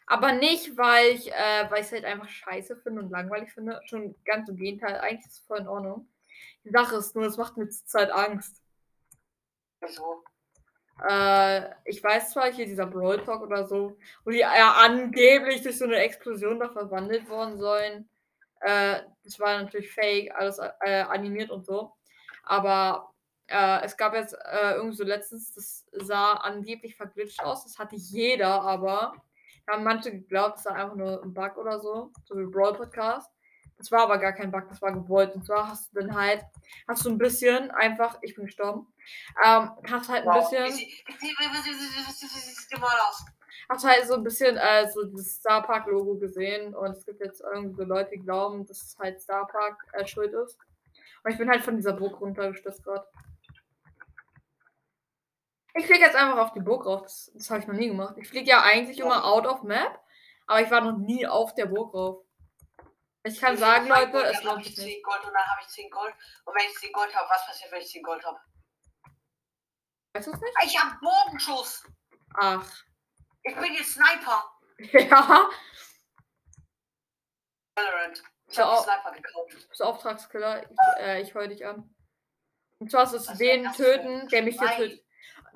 Aber 0.07 0.33
nicht, 0.33 0.77
weil 0.77 1.15
ich 1.15 1.31
äh, 1.31 1.67
es 1.79 1.91
halt 1.91 2.05
einfach 2.05 2.29
scheiße 2.29 2.77
finde 2.77 3.01
und 3.01 3.09
langweilig 3.09 3.51
finde. 3.51 3.81
Schon 3.85 4.15
ganz 4.23 4.47
im 4.49 4.57
Gegenteil. 4.57 4.99
Eigentlich 4.99 5.25
ist 5.25 5.39
es 5.39 5.39
voll 5.39 5.59
in 5.59 5.67
Ordnung. 5.67 6.07
Die 6.63 6.69
Sache 6.69 6.97
ist 6.97 7.15
nur, 7.15 7.25
es 7.25 7.37
macht 7.37 7.57
mir 7.57 7.67
zur 7.69 7.85
Zeit 7.85 8.11
Angst. 8.11 8.61
Wieso? 9.81 10.23
Äh, 11.07 11.69
ich 11.85 12.03
weiß 12.03 12.31
zwar 12.31 12.51
hier 12.51 12.65
dieser 12.65 12.85
Brawl 12.85 13.23
Talk 13.23 13.41
oder 13.41 13.67
so, 13.67 13.97
wo 14.23 14.31
die 14.31 14.39
ja 14.39 14.73
angeblich 14.73 15.61
durch 15.63 15.77
so 15.77 15.85
eine 15.85 15.97
Explosion 15.97 16.59
da 16.59 16.69
verwandelt 16.69 17.27
worden 17.29 17.57
sollen. 17.57 18.09
Äh, 18.61 19.01
das 19.23 19.39
war 19.39 19.61
natürlich 19.61 19.91
fake, 19.91 20.33
alles 20.35 20.59
äh, 20.81 21.01
animiert 21.01 21.49
und 21.49 21.65
so. 21.65 21.93
Aber 22.43 23.14
äh, 23.47 23.83
es 23.83 23.97
gab 23.97 24.13
jetzt 24.13 24.33
äh, 24.33 24.73
irgendwie 24.75 24.95
so 24.97 25.03
letztens, 25.03 25.53
das 25.53 25.85
sah 25.91 26.33
angeblich 26.33 26.95
verglitscht 26.95 27.41
aus. 27.43 27.63
Das 27.63 27.77
hatte 27.79 27.95
jeder, 27.95 28.61
aber 28.61 29.13
da 29.65 29.73
haben 29.73 29.83
manche 29.83 30.11
geglaubt, 30.11 30.57
es 30.57 30.63
sei 30.63 30.71
einfach 30.71 30.95
nur 30.95 31.21
ein 31.23 31.33
Bug 31.33 31.57
oder 31.57 31.79
so, 31.79 32.11
so 32.25 32.37
wie 32.37 32.45
Brawl 32.45 32.73
Podcast. 32.73 33.31
Das 33.77 33.91
war 33.91 34.03
aber 34.03 34.17
gar 34.19 34.31
kein 34.31 34.51
Bug, 34.51 34.65
das 34.69 34.81
war 34.81 34.93
gewollt. 34.93 35.35
Und 35.35 35.45
zwar 35.45 35.67
hast 35.67 35.93
du 35.93 35.99
dann 35.99 36.15
halt, 36.15 36.43
hast 36.87 37.05
du 37.05 37.09
ein 37.09 37.17
bisschen 37.17 37.71
einfach, 37.71 38.17
ich 38.21 38.35
bin 38.35 38.45
gestorben, 38.45 38.87
ähm, 39.43 39.71
hast 39.89 40.09
halt 40.09 40.25
ein 40.25 40.33
Wow. 40.33 40.49
Bisschen, 40.49 40.71
hast 43.69 43.83
halt 43.83 44.07
so 44.07 44.13
ein 44.15 44.23
bisschen 44.23 44.57
äh, 44.57 44.89
so 44.91 45.03
das 45.03 45.35
Star 45.35 45.63
Park 45.63 45.87
Logo 45.87 46.15
gesehen 46.15 46.73
und 46.73 46.91
es 46.91 47.05
gibt 47.05 47.19
jetzt 47.19 47.41
irgendwie 47.41 47.75
so 47.75 47.83
Leute, 47.83 48.11
die 48.11 48.19
glauben, 48.19 48.65
dass 48.65 48.81
es 48.81 48.97
halt 48.97 49.21
Star 49.21 49.47
Park 49.47 49.77
äh, 49.93 50.05
schuld 50.05 50.33
ist. 50.33 50.57
Und 51.23 51.31
ich 51.31 51.37
bin 51.37 51.49
halt 51.49 51.63
von 51.63 51.75
dieser 51.75 51.93
Burg 51.93 52.21
runtergestürzt 52.21 52.83
gerade. 52.83 53.05
Ich 55.77 55.85
fliege 55.85 56.05
jetzt 56.05 56.15
einfach 56.15 56.37
auf 56.37 56.53
die 56.53 56.61
Burg 56.61 56.85
rauf. 56.85 57.01
Das, 57.03 57.31
das 57.33 57.49
habe 57.49 57.59
ich 57.59 57.67
noch 57.67 57.73
nie 57.75 57.87
gemacht. 57.89 58.15
Ich 58.17 58.29
fliege 58.29 58.49
ja 58.49 58.61
eigentlich 58.61 58.97
Ja. 58.97 59.05
immer 59.05 59.25
out 59.25 59.45
of 59.45 59.61
map, 59.63 59.99
aber 60.47 60.61
ich 60.61 60.71
war 60.71 60.81
noch 60.81 60.97
nie 60.97 61.27
auf 61.27 61.53
der 61.53 61.65
Burg 61.65 61.93
rauf. 61.93 62.25
Ich 63.23 63.41
kann 63.41 63.55
Wie 63.55 63.59
sagen, 63.59 63.85
viel 63.85 63.93
Gold, 63.93 64.13
Leute, 64.13 64.27
es 64.27 64.37
hab 64.37 64.43
lohnt 64.43 64.61
ich 64.65 64.75
sich 64.75 64.85
nicht. 64.85 64.95
10 64.97 65.03
Gold 65.03 65.19
und 65.25 65.33
dann 65.33 65.43
habe 65.45 65.61
ich 65.61 65.67
10 65.67 65.89
Gold. 65.89 66.13
Und 66.45 66.55
wenn 66.55 66.65
ich 66.69 66.77
10 66.77 66.93
Gold 66.93 67.15
habe, 67.15 67.29
was 67.29 67.45
passiert, 67.47 67.71
wenn 67.71 67.81
ich 67.81 67.89
10 67.89 68.03
Gold 68.03 68.23
habe? 68.23 68.39
Weißt 70.13 70.27
du 70.27 70.31
es 70.31 70.39
nicht? 70.39 70.53
Ich 70.63 70.79
habe 70.81 70.95
Bogenschuss. 71.01 71.83
Ach. 72.35 72.83
Ich 73.43 73.55
bin 73.55 73.73
jetzt 73.73 73.93
Sniper. 73.93 74.51
Ja. 74.93 75.49
Valorant. 77.75 78.23
Ich 78.47 78.59
habe 78.59 78.71
auch- 78.71 78.83
Sniper 78.83 79.11
gekauft. 79.11 79.67
Bist 79.69 79.81
Auftragskiller. 79.81 80.63
Ich, 80.69 80.77
äh, 80.99 81.21
ich 81.21 81.33
heul 81.35 81.47
dich 81.47 81.65
an. 81.65 81.93
Und 82.79 82.91
zwar 82.91 83.05
den 83.05 83.39
wär 83.39 83.63
das 83.63 83.75
für 83.75 83.83
töten, 83.83 84.27
der 84.29 84.43
mich 84.43 84.55
Schwein? 84.55 84.77
getötet 84.77 85.04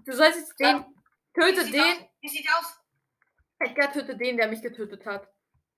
Du 0.10 0.16
sollst 0.16 0.40
jetzt 0.40 0.60
den. 0.60 0.84
Wie 1.36 1.40
Töte 1.40 1.66
sieht 1.66 1.74
den. 1.76 1.82
Aus? 1.84 2.10
Wie 2.22 2.30
sieht 2.30 2.50
aus? 2.52 2.80
Edgar 3.60 3.94
töte 3.94 4.18
den, 4.18 4.38
der 4.38 4.48
mich 4.48 4.64
getötet 4.64 5.06
hat. 5.06 5.30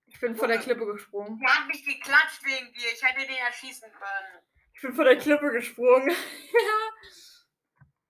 Ich 0.06 0.18
bin 0.20 0.34
von 0.34 0.48
der 0.48 0.58
Klippe 0.58 0.86
gesprungen. 0.86 1.38
Der 1.38 1.54
hat 1.54 1.66
mich 1.66 1.84
geklatscht 1.84 2.42
wegen 2.42 2.72
dir. 2.72 2.92
Ich 2.94 3.02
hätte 3.02 3.26
den 3.26 3.36
erschießen 3.36 3.92
können. 3.92 4.42
Ich 4.72 4.80
bin 4.80 4.94
von 4.94 5.04
der 5.04 5.18
Klippe 5.18 5.50
gesprungen. 5.50 6.08
ja. 6.08 6.20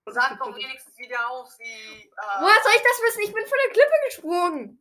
Sag 0.13 0.37
doch 0.39 0.55
wenigstens, 0.55 0.97
wie 0.97 1.07
der 1.07 1.29
aussieht. 1.29 1.65
Äh, 1.67 2.41
Woher 2.41 2.63
soll 2.63 2.73
ich 2.75 2.83
das 2.83 3.01
wissen? 3.05 3.23
Ich 3.23 3.33
bin 3.33 3.45
von 3.45 3.57
der 3.65 3.71
Klippe 3.73 3.93
gesprungen. 4.05 4.79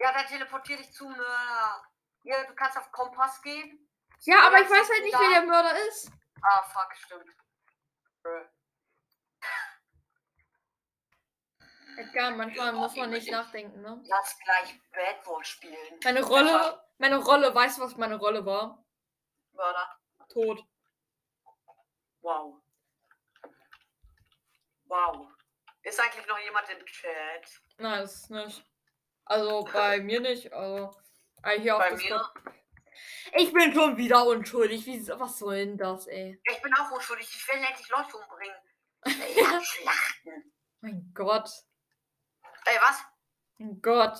Ja, 0.00 0.12
dann 0.12 0.26
teleportier 0.26 0.76
dich 0.76 0.92
zum 0.92 1.12
Mörder. 1.12 1.84
Ja, 2.24 2.44
du 2.44 2.54
kannst 2.54 2.78
auf 2.78 2.90
Kompass 2.90 3.40
gehen. 3.42 3.88
Ja, 4.22 4.40
aber 4.46 4.60
ich 4.60 4.70
weiß 4.70 4.90
halt 4.90 5.02
nicht, 5.04 5.14
da. 5.14 5.20
wer 5.20 5.40
der 5.40 5.46
Mörder 5.46 5.88
ist. 5.88 6.10
Ah, 6.42 6.62
fuck, 6.62 6.94
stimmt. 6.96 7.30
Äh, 8.24 8.44
Edgar, 11.96 12.30
manchmal 12.32 12.72
muss 12.72 12.96
man 12.96 13.10
nicht 13.10 13.30
nachdenken, 13.30 13.80
ne? 13.80 14.02
Lass 14.06 14.38
gleich 14.38 14.80
Bad 14.92 15.46
spielen. 15.46 16.00
Meine 16.02 16.22
Rolle, 16.22 16.82
meine 16.98 17.16
Rolle, 17.16 17.54
weißt 17.54 17.78
du, 17.78 17.82
was 17.82 17.96
meine 17.96 18.16
Rolle 18.16 18.44
war? 18.44 18.84
Mörder. 19.52 20.00
Tot. 20.28 20.64
Wow. 22.20 22.60
Wow. 24.86 25.28
Ist 25.82 26.00
eigentlich 26.00 26.26
noch 26.26 26.38
jemand 26.38 26.68
im 26.70 26.84
Chat? 26.86 27.60
Nein, 27.78 28.00
das 28.00 28.14
ist 28.14 28.30
nicht. 28.30 28.64
Also 29.24 29.64
bei 29.72 30.00
mir 30.00 30.20
nicht. 30.20 30.52
Also 30.52 30.96
äh, 31.42 31.60
hier 31.60 31.76
auf 31.76 31.82
Bei 31.82 31.90
Discord. 31.90 32.32
Ich 33.36 33.52
bin 33.52 33.72
schon 33.74 33.96
wieder 33.96 34.24
unschuldig. 34.26 34.86
Wie, 34.86 35.06
was 35.08 35.38
soll 35.38 35.56
denn 35.56 35.76
das, 35.76 36.06
ey? 36.06 36.40
Ich 36.50 36.62
bin 36.62 36.72
auch 36.74 36.90
unschuldig. 36.90 37.28
Ich 37.28 37.48
will 37.48 37.62
endlich 37.62 37.88
Leute 37.88 38.16
umbringen. 38.16 38.56
Ich 39.36 39.46
hab 39.46 39.62
Schlachten. 39.62 40.52
Mein 40.80 41.12
Gott. 41.14 41.50
Ey, 42.66 42.76
was? 42.80 43.02
Mein 43.58 43.80
Gott. 43.82 44.18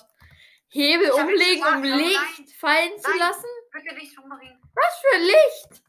Hebel 0.68 1.06
Ich 1.06 1.12
umlegen, 1.12 1.62
gesagt, 1.62 1.76
um 1.76 1.84
aber 1.84 1.96
Licht 1.96 2.38
nein. 2.38 2.46
fallen 2.58 2.98
zu 2.98 3.10
Nein. 3.10 3.18
lassen? 3.18 3.46
Bitte 3.72 3.94
nicht 3.94 4.18
umbringen. 4.18 4.60
Was 4.74 4.98
für 5.00 5.18
Licht? 5.18 5.82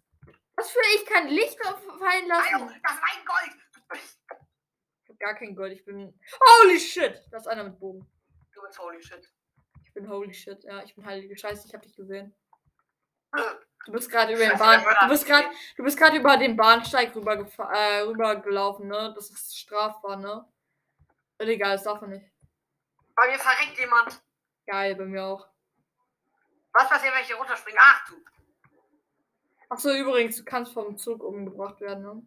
Was 0.55 0.71
für 0.71 0.79
ich 0.95 1.05
kann 1.05 1.27
Licht 1.27 1.59
fallen 1.63 2.27
lassen? 2.27 2.79
das 2.83 2.93
ist 2.93 3.01
mein 3.01 3.25
Gold. 3.25 3.61
Ich 5.03 5.09
hab 5.09 5.19
gar 5.19 5.35
kein 5.35 5.55
Gold. 5.55 5.73
Ich 5.73 5.85
bin. 5.85 6.17
Holy 6.61 6.79
shit! 6.79 7.21
Da 7.31 7.37
ist 7.37 7.47
einer 7.47 7.63
mit 7.63 7.79
Bogen. 7.79 8.07
Du 8.53 8.61
bist 8.61 8.79
holy 8.79 9.01
shit. 9.01 9.31
Ich 9.83 9.93
bin 9.93 10.09
holy 10.09 10.33
shit. 10.33 10.63
Ja, 10.63 10.81
ich 10.83 10.95
bin 10.95 11.05
heilige 11.05 11.37
Scheiße. 11.37 11.67
Ich 11.67 11.73
hab 11.73 11.81
dich 11.81 11.95
gesehen. 11.95 12.33
Äh, 13.35 13.41
Du 13.85 13.91
bist 13.91 14.09
gerade 14.09 14.33
über 14.33 14.47
den 14.47 14.57
Bahn. 14.57 14.83
Du 15.01 15.09
bist 15.09 15.25
gerade. 15.27 15.47
Du 15.77 15.83
bist 15.83 15.97
gerade 15.97 16.17
über 16.17 16.37
den 16.37 16.55
Bahnsteig 16.55 17.15
rüber 17.15 17.35
äh, 17.71 17.99
rübergelaufen, 18.01 18.87
ne? 18.87 19.13
Das 19.15 19.29
ist 19.29 19.55
strafbar, 19.59 20.15
ne? 20.17 20.43
Ist 21.37 21.47
Egal, 21.47 21.73
das 21.75 21.83
darf 21.83 22.01
man 22.01 22.09
nicht. 22.11 22.25
Bei 23.15 23.27
mir 23.27 23.39
verreckt 23.39 23.77
jemand. 23.79 24.21
Geil, 24.67 24.95
bei 24.95 25.05
mir 25.05 25.23
auch. 25.23 25.47
Was 26.73 26.89
passiert, 26.89 27.13
wenn 27.13 27.21
ich 27.21 27.27
hier 27.27 27.37
runterspringe? 27.37 27.77
Ach 27.79 28.05
du. 28.09 28.15
Achso, 29.69 29.91
übrigens, 29.91 30.37
du 30.37 30.43
kannst 30.43 30.73
vom 30.73 30.97
Zug 30.97 31.23
umgebracht 31.23 31.79
werden, 31.81 32.03
ne? 32.03 32.21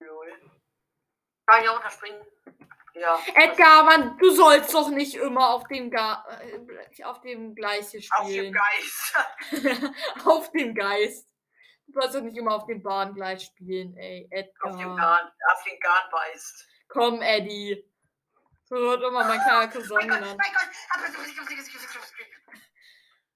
Lol. 0.00 0.32
Kann 1.46 1.58
ich 1.60 1.62
hier 1.64 1.70
runterspringen? 1.72 2.20
Ja. 2.94 3.18
Edgar, 3.34 3.84
Mann, 3.84 4.18
du 4.18 4.30
sollst 4.30 4.74
doch 4.74 4.90
nicht 4.90 5.14
immer 5.14 5.50
auf 5.54 5.64
dem 5.68 5.90
Ga 5.90 6.24
äh, 6.40 7.04
auf 7.04 7.20
dem 7.20 7.54
Gleis 7.54 7.92
hier 7.92 8.02
Auf 8.18 8.26
dem 8.26 8.32
spielen. 8.32 8.52
Geist. 8.52 9.94
auf 10.26 10.50
dem 10.52 10.74
Geist. 10.74 11.28
Du 11.86 11.92
sollst 12.00 12.14
doch 12.16 12.22
nicht 12.22 12.36
immer 12.36 12.54
auf 12.54 12.66
dem 12.66 12.82
Bahngleis 12.82 13.44
spielen, 13.44 13.96
ey. 13.96 14.24
Auf 14.60 14.72
dem 14.72 14.80
Edgar. 14.80 14.96
Garn. 14.96 15.32
Auf 15.52 15.64
den 15.64 15.80
Garn 15.80 16.10
beißt. 16.10 16.68
Komm, 16.88 17.22
Eddie. 17.22 17.89
So 18.70 18.76
wird 18.76 19.02
immer 19.02 19.24
mein 19.24 19.40
kleiner 19.40 19.66
Cousin 19.66 19.96
Mein 19.96 20.08
Gott, 20.08 20.18
genannt. 20.20 20.40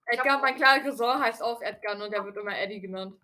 Edgar, 0.06 0.40
mein 0.40 0.54
kleiner 0.54 0.84
Cousin 0.84 1.20
heißt 1.20 1.42
auch 1.42 1.60
Edgar 1.60 2.00
und 2.00 2.12
der 2.12 2.24
wird 2.24 2.36
immer 2.36 2.56
Eddie 2.56 2.80
genannt. 2.80 3.20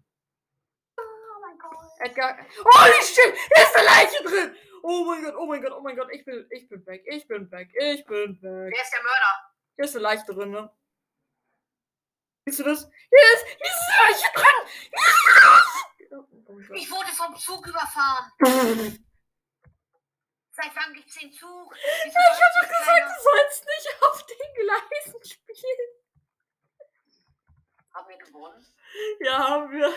Oh 0.98 1.40
mein 1.40 1.56
Gott. 1.56 1.78
Edgar. 2.00 2.36
Holy 2.36 3.02
shit! 3.04 3.32
Hier 3.54 3.62
ist 3.62 3.76
eine 3.76 3.86
Leiche 3.86 4.24
drin! 4.24 4.56
Oh 4.82 5.04
mein 5.04 5.22
Gott, 5.22 5.34
oh 5.36 5.46
mein 5.46 5.62
Gott, 5.62 5.72
oh 5.72 5.80
mein 5.82 5.96
Gott, 5.96 6.08
ich 6.10 6.24
bin, 6.24 6.48
ich 6.50 6.68
bin 6.68 6.84
weg, 6.84 7.04
ich 7.06 7.28
bin 7.28 7.48
weg, 7.52 7.68
ich 7.78 8.04
bin 8.06 8.42
weg. 8.42 8.72
Wer 8.74 8.82
ist 8.82 8.92
der 8.92 9.02
Mörder? 9.02 9.54
Hier 9.76 9.84
ist 9.84 9.94
eine 9.94 10.02
Leiche 10.02 10.24
drin, 10.24 10.50
ne? 10.50 10.70
Siehst 12.44 12.58
du 12.58 12.64
das? 12.64 12.80
Hier 12.80 13.34
ist, 13.34 13.46
hier 13.46 13.66
ist 13.66 13.82
eine 13.86 14.10
Leiche 14.10 14.26
drin! 14.34 14.56
Oh. 16.12 16.74
Ich 16.74 16.90
wurde 16.90 17.08
vom 17.12 17.36
Zug 17.36 17.64
überfahren. 17.68 18.32
Seit 20.62 20.76
wann 20.76 20.92
gibt's 20.94 21.18
den 21.18 21.32
Zug? 21.32 21.74
Ich 22.06 22.14
hab 22.14 22.36
doch 22.36 22.68
gesagt, 22.68 23.08
du 23.08 23.22
sollst 23.22 23.64
nicht 23.66 24.02
auf 24.02 24.26
den 24.26 24.54
Gleisen 24.54 25.24
spielen. 25.24 25.88
Haben 27.94 28.08
wir 28.08 28.18
gewonnen? 28.18 28.66
Ja, 29.20 29.38
haben 29.48 29.70
wir. 29.72 29.88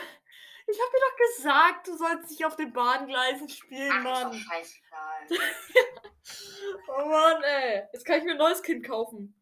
Ich 0.65 0.79
hab 0.79 0.89
dir 0.91 0.99
doch 0.99 1.17
gesagt, 1.17 1.87
du 1.87 1.97
sollst 1.97 2.29
nicht 2.29 2.45
auf 2.45 2.55
den 2.55 2.71
Bahngleisen 2.71 3.49
spielen, 3.49 3.91
Ach, 3.91 3.97
ist 3.97 4.03
Mann. 4.03 4.31
doch 4.31 4.37
scheißegal. 4.39 5.27
Oh 6.87 7.05
Mann, 7.05 7.43
ey. 7.43 7.83
Jetzt 7.91 8.05
kann 8.05 8.19
ich 8.19 8.23
mir 8.23 8.31
ein 8.31 8.37
neues 8.37 8.63
Kind 8.63 8.85
kaufen. 8.87 9.37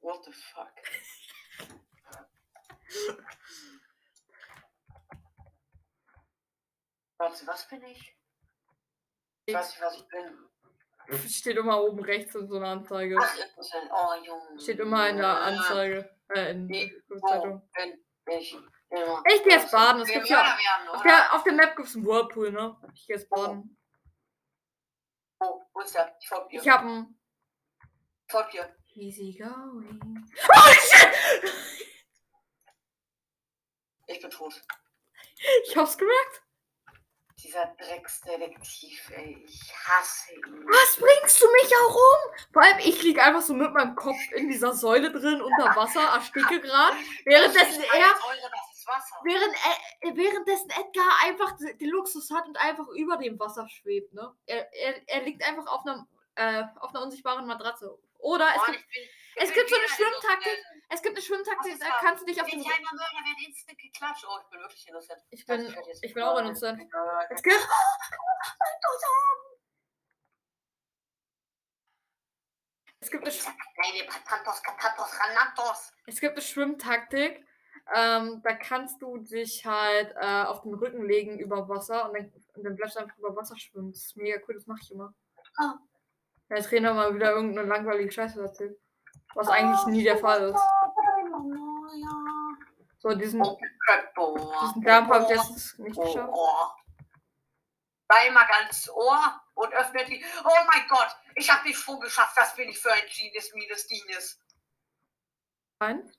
What 0.00 0.24
the 0.24 0.32
fuck? 0.32 0.72
Warte, 7.18 7.46
was 7.46 7.68
bin 7.68 7.84
ich? 7.84 8.17
Ich 9.48 9.54
weiß 9.54 9.70
nicht, 9.70 9.80
was 9.82 9.96
ich 9.96 10.06
bin. 10.08 11.28
Steht 11.30 11.56
immer 11.56 11.82
oben 11.82 12.00
rechts 12.04 12.34
in 12.34 12.46
so 12.48 12.56
einer 12.56 12.68
Anzeige. 12.68 13.16
Ach, 13.18 13.34
interessant. 13.34 13.90
Oh, 13.90 14.14
Junge. 14.22 14.60
Steht 14.60 14.78
immer 14.78 15.08
in 15.08 15.16
der 15.16 15.40
Anzeige. 15.40 16.14
Äh, 16.34 16.50
in 16.50 16.66
Nee, 16.66 16.92
der 17.08 17.18
Zeitung. 17.18 17.70
bin 17.72 17.98
ich? 18.38 18.54
Immer. 18.90 19.22
Ich 19.32 19.42
geh 19.42 19.50
jetzt 19.50 19.70
baden, 19.72 20.02
es 20.02 20.08
Wir 20.08 20.16
gibt 20.16 20.28
ja- 20.28 20.42
werden, 20.44 20.88
Auf 20.90 21.02
der, 21.02 21.34
auf 21.34 21.42
der 21.44 21.52
Map 21.54 21.76
gibt's 21.76 21.94
einen 21.96 22.04
Whirlpool, 22.06 22.52
ne? 22.52 22.76
Ich 22.94 23.06
geh 23.06 23.14
jetzt 23.14 23.30
baden. 23.30 23.74
Oh, 25.40 25.62
wo 25.72 25.80
ist 25.80 25.94
der? 25.94 26.14
Ich 26.20 26.28
folge 26.28 26.48
dir. 26.50 26.60
Ich 26.60 26.68
hab 26.68 26.80
einen. 26.82 27.18
Ich 28.26 28.32
folge 28.32 28.50
dir. 28.50 28.76
Easy 28.94 29.32
going. 29.38 30.28
Holy 30.52 30.74
shit! 30.74 31.52
Ich 34.08 34.20
bin 34.20 34.30
tot. 34.30 34.60
Ich 35.64 35.74
hab's 35.76 35.96
gemerkt. 35.96 36.42
Dieser 37.48 37.74
Drecksdetektiv, 37.80 39.10
ey. 39.16 39.42
Ich 39.48 39.72
hasse 39.74 40.34
ihn. 40.34 40.66
Was 40.68 40.96
bringst 40.96 41.40
du 41.40 41.46
mich 41.50 41.72
auch 41.82 41.94
um? 41.94 42.34
Vor 42.52 42.62
allem, 42.62 42.78
ich 42.80 43.02
lieg 43.02 43.18
einfach 43.18 43.40
so 43.40 43.54
mit 43.54 43.72
meinem 43.72 43.94
Kopf 43.96 44.18
in 44.32 44.50
dieser 44.50 44.74
Säule 44.74 45.10
drin 45.10 45.40
unter 45.40 45.74
Wasser, 45.74 46.02
ersticke 46.14 46.60
gerade. 46.60 46.98
Währenddessen 47.24 47.82
er, 47.84 48.10
Wasser. 48.10 49.16
während, 49.24 49.54
äh, 49.54 50.14
währenddessen 50.14 50.68
Edgar 50.68 51.10
einfach 51.24 51.56
den 51.56 51.88
Luxus 51.88 52.30
hat 52.30 52.46
und 52.46 52.58
einfach 52.58 52.86
über 52.88 53.16
dem 53.16 53.38
Wasser 53.40 53.66
schwebt, 53.70 54.12
ne? 54.12 54.30
Er, 54.44 54.70
er, 54.74 55.08
er 55.08 55.22
liegt 55.22 55.42
einfach 55.42 55.66
auf 55.68 55.86
einer, 55.86 56.06
äh, 56.34 56.64
auf 56.80 56.90
einer 56.90 57.02
unsichtbaren 57.04 57.46
Matratze. 57.46 57.98
Oder 58.18 58.46
es 58.50 58.56
Mann, 58.58 58.72
gibt, 58.72 58.90
bin- 58.90 59.08
es 59.36 59.52
gibt 59.54 59.70
so 59.70 59.76
eine 59.76 59.88
Schwimmtaktik. 59.88 60.58
Es 60.90 61.02
gibt 61.02 61.16
eine 61.16 61.22
Schwimmtaktik, 61.22 61.78
da 61.80 61.86
kannst 62.00 62.22
du 62.22 62.26
dich 62.26 62.40
auf 62.40 62.46
Bin 62.46 62.60
den. 62.60 62.62
ich 62.62 62.74
einmal 62.74 62.94
Mörder, 62.94 63.28
werde 63.28 63.46
instant 63.46 63.78
geklatscht. 63.78 64.24
Oh, 64.26 64.38
ich 64.42 64.48
bin 64.48 64.60
wirklich 64.60 64.88
innocent. 64.88 65.22
Ich 65.30 65.46
bin, 65.46 65.74
jetzt 65.86 66.04
ich 66.04 66.14
bin 66.14 66.22
auch 66.22 66.38
innocent. 66.38 66.80
Es 67.30 67.42
gibt, 67.42 67.54
es 73.00 73.10
gibt. 73.10 73.28
Es 76.06 76.20
gibt 76.20 76.32
eine 76.32 76.42
Schwimmtaktik. 76.42 77.44
Ähm, 77.94 78.42
da 78.42 78.54
kannst 78.54 79.00
du 79.00 79.18
dich 79.18 79.64
halt 79.64 80.14
äh, 80.16 80.44
auf 80.44 80.62
den 80.62 80.74
Rücken 80.74 81.06
legen 81.06 81.38
über 81.38 81.68
Wasser 81.68 82.06
und 82.06 82.18
dann, 82.18 82.32
und 82.54 82.64
dann 82.64 82.76
bleibst 82.76 82.96
du 82.96 83.00
einfach 83.00 83.16
über 83.16 83.34
Wasser 83.34 83.56
schwimmen. 83.56 83.92
Das 83.92 84.04
ist 84.04 84.16
mega 84.16 84.38
cool, 84.46 84.54
das 84.54 84.66
mache 84.66 84.80
ich 84.82 84.90
immer. 84.90 85.14
Ah. 85.56 85.74
Der 86.50 86.62
Trainer 86.62 86.92
mal 86.92 87.14
wieder 87.14 87.32
irgendeine 87.32 87.66
langweilige 87.68 88.12
Scheiße 88.12 88.42
erzählt. 88.42 88.78
Was 89.34 89.48
eigentlich 89.48 89.86
nie 89.86 90.04
der 90.04 90.18
Fall 90.18 90.50
ist. 90.50 90.60
So, 92.98 93.14
diesen, 93.14 93.42
diesen 93.42 94.82
Jump 94.82 95.08
habe 95.08 95.24
ich 95.24 95.30
jetzt 95.30 95.78
nicht 95.78 95.96
geschafft. 95.96 96.30
Oh. 96.32 96.66
Einmal 98.08 98.46
ganz 98.46 98.88
Ohr 98.88 99.40
und 99.54 99.72
öffnet 99.74 100.08
die. 100.08 100.24
Oh 100.44 100.64
mein 100.66 100.88
Gott, 100.88 101.14
ich 101.34 101.50
habe 101.50 101.68
die 101.68 101.74
Sprung 101.74 102.00
geschafft. 102.00 102.36
Was 102.36 102.54
bin 102.56 102.68
ich 102.68 102.78
für 102.78 102.92
ein 102.92 103.02
Genius 103.06 103.52
minus 103.54 103.86
Dienes? 103.86 104.40
Nein. 105.78 106.10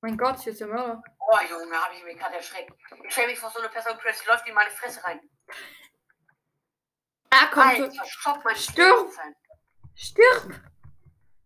Mein 0.00 0.16
Gott, 0.16 0.38
hier 0.40 0.52
ist 0.52 0.60
der 0.60 0.68
Mörder. 0.68 1.02
Oh 1.18 1.38
Junge, 1.50 1.76
habe 1.76 1.94
ich 1.96 2.04
mich 2.04 2.16
gerade 2.16 2.36
erschreckt. 2.36 2.72
Ich 3.04 3.12
stelle 3.12 3.28
mich 3.28 3.38
vor 3.38 3.50
so 3.50 3.58
eine 3.58 3.68
Person, 3.68 3.98
plötzlich 3.98 4.28
läuft 4.28 4.46
in 4.46 4.54
meine 4.54 4.70
Fresse 4.70 5.02
rein. 5.04 5.20
Ah, 7.30 7.48
komm, 7.52 7.62
Alter, 7.64 8.04
stopp 8.06 8.44
mein 8.44 8.56
Stirb. 8.56 9.10
Stirb! 9.94 10.54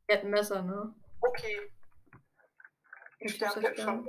Er 0.07 0.19
hat 0.19 0.25
ein 0.25 0.31
Messer, 0.31 0.63
ne? 0.63 0.95
Okay. 1.23 1.73
Ich 3.25 3.37
sterbe 3.37 3.61
jetzt 3.61 3.81
schon. 3.81 4.09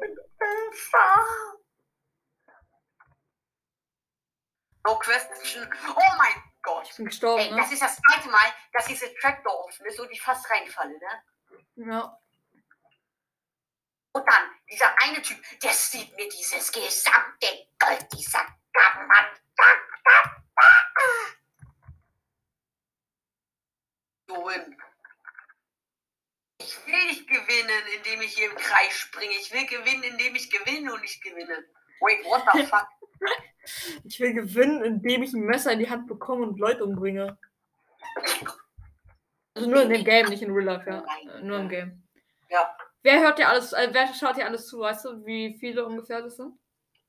No 4.86 5.00
question. 5.00 5.70
Oh 5.96 6.16
mein 6.18 6.44
Gott. 6.62 6.90
Ich 6.90 6.96
bin 6.98 7.06
gestorben, 7.06 7.42
Ey, 7.42 7.52
ne? 7.52 7.58
das 7.58 7.72
ist 7.72 7.82
das 7.82 7.98
zweite 8.02 8.30
Mal, 8.30 8.54
dass 8.74 8.86
diese 8.88 9.14
Trapdoor 9.16 9.66
offen 9.66 9.86
ist 9.86 10.00
und 10.00 10.12
ich 10.12 10.22
fast 10.22 10.50
reinfalle, 10.50 10.98
ne? 10.98 11.24
Ja. 11.76 12.20
Und 14.16 14.28
dann, 14.28 14.52
dieser 14.70 14.94
eine 15.02 15.22
Typ, 15.22 15.40
der 15.62 15.72
sieht 15.72 16.16
mir 16.16 16.28
dieses 16.30 16.72
gesamte 16.72 17.68
Gold, 17.80 18.08
dieser 18.14 18.46
Gammand. 18.74 19.42
Joen. 24.28 24.78
Ich 26.64 26.88
will 26.88 27.06
nicht 27.06 27.28
gewinnen. 27.28 27.84
indem 27.98 28.22
ich 28.22 28.34
hier 28.36 28.50
im 28.50 28.56
Kreis 28.58 28.94
springe. 28.94 29.34
Ich 29.34 29.52
will 29.52 29.66
gewinnen, 29.66 30.04
indem 30.04 30.36
ich 30.36 30.50
gewinne 30.50 30.94
und 30.94 31.02
nicht 31.02 31.22
gewinne. 31.22 31.66
Wait, 32.00 32.24
what 32.26 32.44
the 32.54 32.64
fuck? 32.66 32.88
Ich 34.04 34.20
will 34.20 34.34
gewinnen, 34.34 34.84
indem 34.84 35.24
ich 35.24 35.34
ein 35.34 35.42
Messer 35.42 35.72
in 35.72 35.80
die 35.80 35.90
Hand 35.90 36.08
bekomme 36.08 36.46
und 36.48 36.60
Leute 36.60 36.84
umbringe. 36.84 37.38
Also 39.54 39.70
nur 39.70 39.84
in 39.84 39.90
dem 39.90 40.04
Game, 40.04 40.28
nicht 40.30 40.42
in 40.42 40.52
Real 40.52 40.66
Life, 40.66 40.90
ja. 40.90 41.06
Äh, 41.36 41.42
Nur 41.42 41.60
im 41.60 41.70
Game. 41.70 42.04
Ja. 42.50 42.76
Wer 43.04 43.20
hört 43.22 43.38
dir 43.38 43.50
alles, 43.50 43.74
äh, 43.74 43.90
wer 43.92 44.14
schaut 44.14 44.38
dir 44.38 44.46
alles 44.46 44.68
zu, 44.68 44.80
weißt 44.80 45.06
du, 45.06 45.26
wie 45.26 45.58
viele 45.60 45.86
ungefähr 45.86 46.22
das 46.22 46.38
sind? 46.38 46.58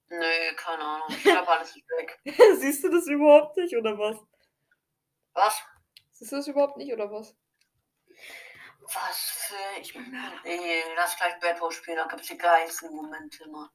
Nö, 0.08 0.54
keine 0.56 0.82
Ahnung. 0.82 1.08
Ich 1.08 1.26
hab 1.26 1.48
alles 1.48 1.74
weg. 1.74 2.18
Siehst 2.58 2.84
du 2.84 2.90
das 2.90 3.06
überhaupt 3.06 3.56
nicht, 3.56 3.74
oder 3.76 3.98
was? 3.98 4.16
Was? 5.32 5.62
Siehst 6.12 6.32
du 6.32 6.36
das 6.36 6.46
überhaupt 6.48 6.76
nicht, 6.76 6.92
oder 6.92 7.10
was? 7.10 7.34
Was 8.92 9.18
für. 9.48 9.80
Ich. 9.80 9.94
Nee, 9.94 10.82
lass 10.96 11.16
gleich 11.16 11.38
Bad 11.40 11.72
spielen, 11.72 11.96
da 11.96 12.06
gibt's 12.06 12.28
die 12.28 12.36
geilsten 12.36 12.94
Momente 12.94 13.44
immer. 13.44 13.70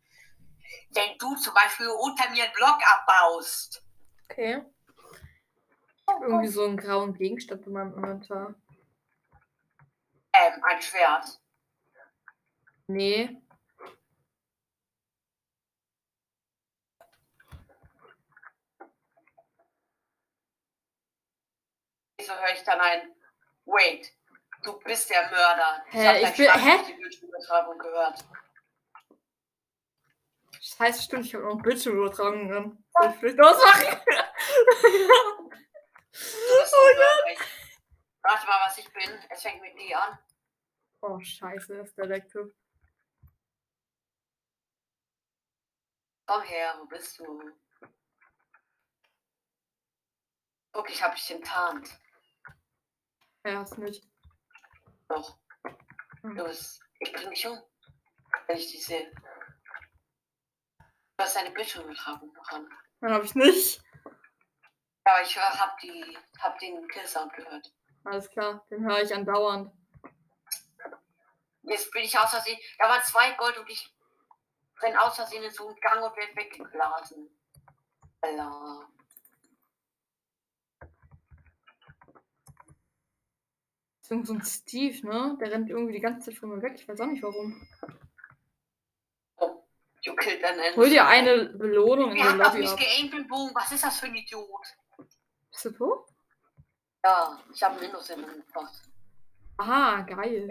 Wenn 0.92 1.18
du 1.18 1.36
zum 1.36 1.54
Beispiel 1.54 1.88
unter 1.88 2.30
mir 2.30 2.44
einen 2.44 2.54
Block 2.54 2.80
abbaust. 2.86 3.84
Okay. 4.26 4.64
Ich 5.82 6.08
hab 6.08 6.22
irgendwie 6.22 6.48
so 6.48 6.64
einen 6.64 6.78
grauen 6.78 7.14
Gegenstand 7.14 7.66
in 7.66 7.74
meinem 7.74 7.94
Inventar. 7.96 8.56
Ähm, 10.34 10.64
ein 10.64 10.82
Schwert. 10.82 11.40
Nee. 12.88 13.42
Wieso 22.18 22.34
höre 22.34 22.54
ich 22.54 22.64
dann 22.64 22.80
ein. 22.80 23.16
Wait, 23.66 24.14
du 24.64 24.80
bist 24.80 25.10
der 25.10 25.30
Mörder. 25.30 25.84
Hä, 25.90 26.18
ich 26.22 26.24
dein 26.24 26.36
bin- 26.36 26.64
hä? 26.64 26.76
durch 26.78 26.88
die 26.88 26.94
Bildschirmübertragung 26.94 27.78
gehört. 27.78 28.26
Das 30.52 30.80
heißt, 30.80 31.04
stimmt, 31.04 31.26
ich 31.26 31.34
habe 31.36 31.46
noch 31.46 31.62
Bildschirmübertragung 31.62 32.48
drin. 32.50 32.86
Soll 33.00 33.10
ich 33.12 33.16
vielleicht 33.18 33.40
ausmachen? 33.40 34.00
So 36.12 36.78
Mörder. 36.96 37.42
Warte 38.22 38.48
mal, 38.48 38.66
was 38.66 38.78
ich 38.78 38.92
bin. 38.94 39.10
Es 39.30 39.42
fängt 39.42 39.62
mit 39.62 39.78
D 39.80 39.94
an. 39.96 40.20
oh, 41.02 41.20
scheiße, 41.20 41.78
das 41.78 41.88
ist 41.90 41.98
der 41.98 42.08
Lektor. 42.08 42.50
Komm 46.28 46.42
her, 46.44 46.76
wo 46.80 46.86
bist 46.86 47.18
du? 47.20 47.52
Guck, 50.72 50.90
ich 50.92 51.02
hab 51.02 51.16
dich 51.16 51.32
enttarnt. 51.32 51.90
Ja, 53.46 53.62
ist 53.64 53.78
nicht. 53.78 54.09
Doch. 55.10 55.38
Hm. 56.22 56.38
Los, 56.38 56.80
ich 57.00 57.12
bring 57.12 57.30
dich 57.30 57.48
um, 57.48 57.62
wenn 58.48 58.58
ich 58.58 58.72
dich 58.72 58.86
sehe. 58.86 59.12
Du 61.18 61.24
hast 61.24 61.36
deine 61.36 61.52
Bildschirmübertragung 61.52 62.32
noch 62.32 62.50
an. 62.52 62.70
Dann 63.02 63.14
habe 63.14 63.26
ich 63.26 63.36
nicht. 63.36 63.82
Aber 65.04 65.22
ich 65.24 65.36
hör, 65.36 65.60
hab, 65.60 65.78
die, 65.80 66.18
hab 66.40 66.58
den 66.60 66.88
Killsound 66.88 67.34
gehört. 67.34 67.74
Alles 68.04 68.30
klar, 68.30 68.66
den 68.70 68.86
höre 68.86 69.02
ich 69.02 69.14
andauernd. 69.14 69.72
Jetzt 71.64 71.92
bin 71.92 72.04
ich 72.04 72.18
aus 72.18 72.30
Versehen. 72.30 72.60
Da 72.78 72.88
waren 72.88 73.04
zwei 73.04 73.32
Gold 73.32 73.58
und 73.58 73.70
ich 73.70 73.94
renn 74.82 74.96
aus 74.98 75.16
Versehen 75.16 75.44
in 75.44 75.52
so 75.52 75.68
einen 75.68 75.80
Gang 75.80 76.04
und 76.04 76.16
werd 76.16 76.36
weggeblasen. 76.36 77.30
Alter. 78.22 78.88
Das 83.99 83.99
ist 83.99 83.99
irgend 83.99 83.99
so 84.10 84.34
ein 84.34 84.42
Steve, 84.44 85.08
ne? 85.08 85.38
Der 85.40 85.52
rennt 85.52 85.70
irgendwie 85.70 85.94
die 85.94 86.00
ganze 86.00 86.30
Zeit 86.30 86.40
von 86.40 86.50
mir 86.50 86.62
weg. 86.62 86.74
Ich 86.76 86.88
weiß 86.88 87.00
auch 87.00 87.06
nicht 87.06 87.24
warum. 87.24 87.68
You 90.02 90.16
killed 90.16 90.44
an 90.44 90.58
enemy. 90.60 90.76
Hol 90.76 90.90
dir 90.90 91.06
eine 91.06 91.46
Belohnung 91.50 92.12
in 92.12 92.18
Wir 92.18 92.24
der 92.24 92.32
haben 92.32 92.42
auf 92.42 92.54
Lobby 92.54 92.60
mich 92.60 92.76
geaimt 92.76 93.14
dem 93.14 93.28
Bogen. 93.28 93.52
Was 93.54 93.72
ist 93.72 93.84
das 93.84 94.00
für 94.00 94.08
ein 94.08 94.16
Idiot? 94.16 94.50
Bist 95.52 95.66
du 95.66 95.72
tot? 95.72 96.08
Ja, 97.04 97.40
ich 97.54 97.62
habe 97.62 97.80
Windows 97.82 98.10
in 98.10 98.22
dem 98.22 98.44
Post. 98.52 98.90
Aha, 99.58 100.02
geil. 100.02 100.48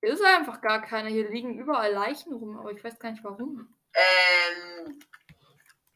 Hier 0.00 0.12
ist 0.12 0.24
einfach 0.24 0.60
gar 0.60 0.80
keiner. 0.82 1.08
Hier 1.08 1.28
liegen 1.28 1.58
überall 1.58 1.92
Leichen 1.92 2.32
rum, 2.32 2.56
aber 2.56 2.70
ich 2.70 2.82
weiß 2.84 2.98
gar 3.00 3.10
nicht 3.10 3.24
warum. 3.24 3.74
Ähm. 3.94 5.00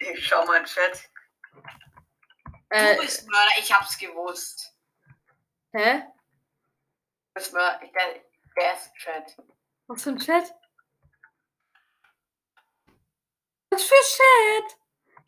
Ich 0.03 0.27
schau 0.27 0.45
mal, 0.47 0.65
Chat. 0.65 1.11
Äh, 2.71 2.97
du 2.97 3.03
bist 3.03 3.29
Mörder, 3.29 3.53
ich 3.59 3.73
hab's 3.73 3.99
gewusst. 3.99 4.75
hä? 5.73 6.01
Du 6.01 7.35
bist 7.35 7.53
Mörder, 7.53 7.79
der, 7.87 8.25
der 8.57 8.75
ist 8.75 8.95
Chat. 8.97 9.37
Was 9.89 10.03
für 10.03 10.11
ein 10.11 10.19
Chat? 10.19 10.55
Was 13.71 13.83
für 13.85 13.95
Chat? 13.95 14.79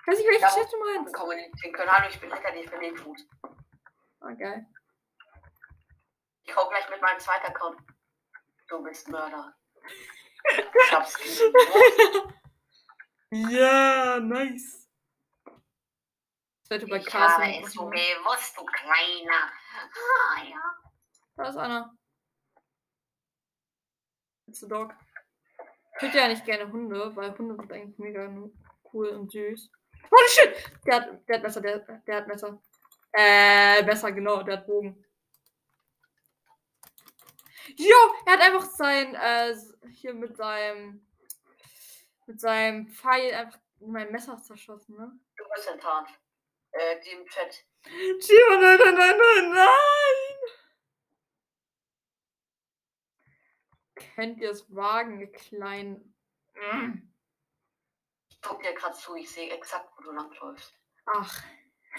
Ich 0.00 0.06
weiß 0.08 0.18
nicht, 0.18 0.26
welchen 0.28 0.40
Ja. 0.42 0.48
Chat 0.54 0.72
du 0.72 0.78
meinst. 0.78 1.14
kommunizieren 1.14 1.72
können. 1.74 1.90
Hallo, 1.92 2.08
ich 2.08 2.18
bin 2.20 2.32
Ritter, 2.32 2.54
ich 2.56 2.70
bin 2.70 2.80
den 2.80 2.96
Tut. 2.96 3.18
Ah, 4.20 4.32
geil. 4.32 4.66
Ich 6.44 6.56
hau 6.56 6.68
gleich 6.68 6.88
mit 6.90 7.00
meinem 7.02 7.20
zweiten 7.20 7.46
Account. 7.46 7.78
Du 8.68 8.82
bist 8.82 9.08
Mörder. 9.08 9.54
Ich 10.44 10.92
hab's 10.92 11.14
gewusst. 11.18 12.34
Ja, 13.34 14.20
nice. 14.20 14.86
Das 16.60 16.70
wird 16.70 16.82
über 16.82 16.96
Ich 16.98 17.14
habe 17.14 17.44
es 17.64 17.72
so 17.72 17.86
gewusst, 17.86 18.58
du 18.58 18.64
Kleiner. 18.66 19.50
Ah, 19.72 20.44
ja. 20.44 20.60
Da 21.36 21.48
ist 21.48 21.56
einer. 21.56 21.96
It's 24.46 24.62
a 24.62 24.66
dog. 24.66 24.92
Ich 25.96 26.02
hätte 26.02 26.18
ja 26.18 26.28
nicht 26.28 26.44
gerne 26.44 26.70
Hunde, 26.70 27.16
weil 27.16 27.36
Hunde 27.38 27.56
sind 27.56 27.72
eigentlich 27.72 27.98
mega 27.98 28.30
cool 28.92 29.08
und 29.08 29.32
süß. 29.32 29.70
Holy 30.10 30.28
shit! 30.28 30.70
Der 30.84 30.96
hat, 30.96 31.26
der 31.26 31.36
hat 31.36 31.42
Messer, 31.42 31.60
der, 31.62 31.78
der 31.78 32.16
hat 32.16 32.28
Messer. 32.28 32.60
Äh, 33.12 33.82
besser, 33.82 34.12
genau, 34.12 34.42
der 34.42 34.58
hat 34.58 34.66
Bogen. 34.66 35.02
Jo, 37.76 37.96
er 38.26 38.32
hat 38.34 38.40
einfach 38.42 38.64
sein, 38.64 39.14
äh, 39.14 39.56
hier 39.90 40.12
mit 40.12 40.36
seinem, 40.36 41.06
mit 42.26 42.40
seinem 42.40 42.88
Pfeil 42.88 43.34
einfach 43.34 43.58
mein 43.80 44.10
Messer 44.12 44.40
zerschossen, 44.40 44.96
ne? 44.96 45.18
Du 45.36 45.44
bist 45.54 45.68
enttarnt. 45.68 46.08
Äh, 46.72 47.00
die 47.00 47.10
im 47.10 47.26
Chat. 47.26 47.64
Chiva, 47.82 48.56
nein, 48.56 48.78
nein, 48.78 48.94
nein, 48.94 49.18
nein, 49.18 49.50
nein! 49.50 50.52
Könnt 54.14 54.38
ihr 54.38 54.50
es 54.50 54.74
wagen, 54.74 55.20
ihr 55.20 55.30
kleinen. 55.30 56.14
Mm. 56.54 57.10
Ich 58.28 58.40
guck 58.40 58.62
dir 58.62 58.72
gerade 58.74 58.96
zu, 58.96 59.14
ich 59.16 59.30
sehe 59.30 59.52
exakt, 59.52 59.90
wo 59.96 60.02
du 60.02 60.12
langläufst. 60.12 60.72
Ach, 61.06 61.44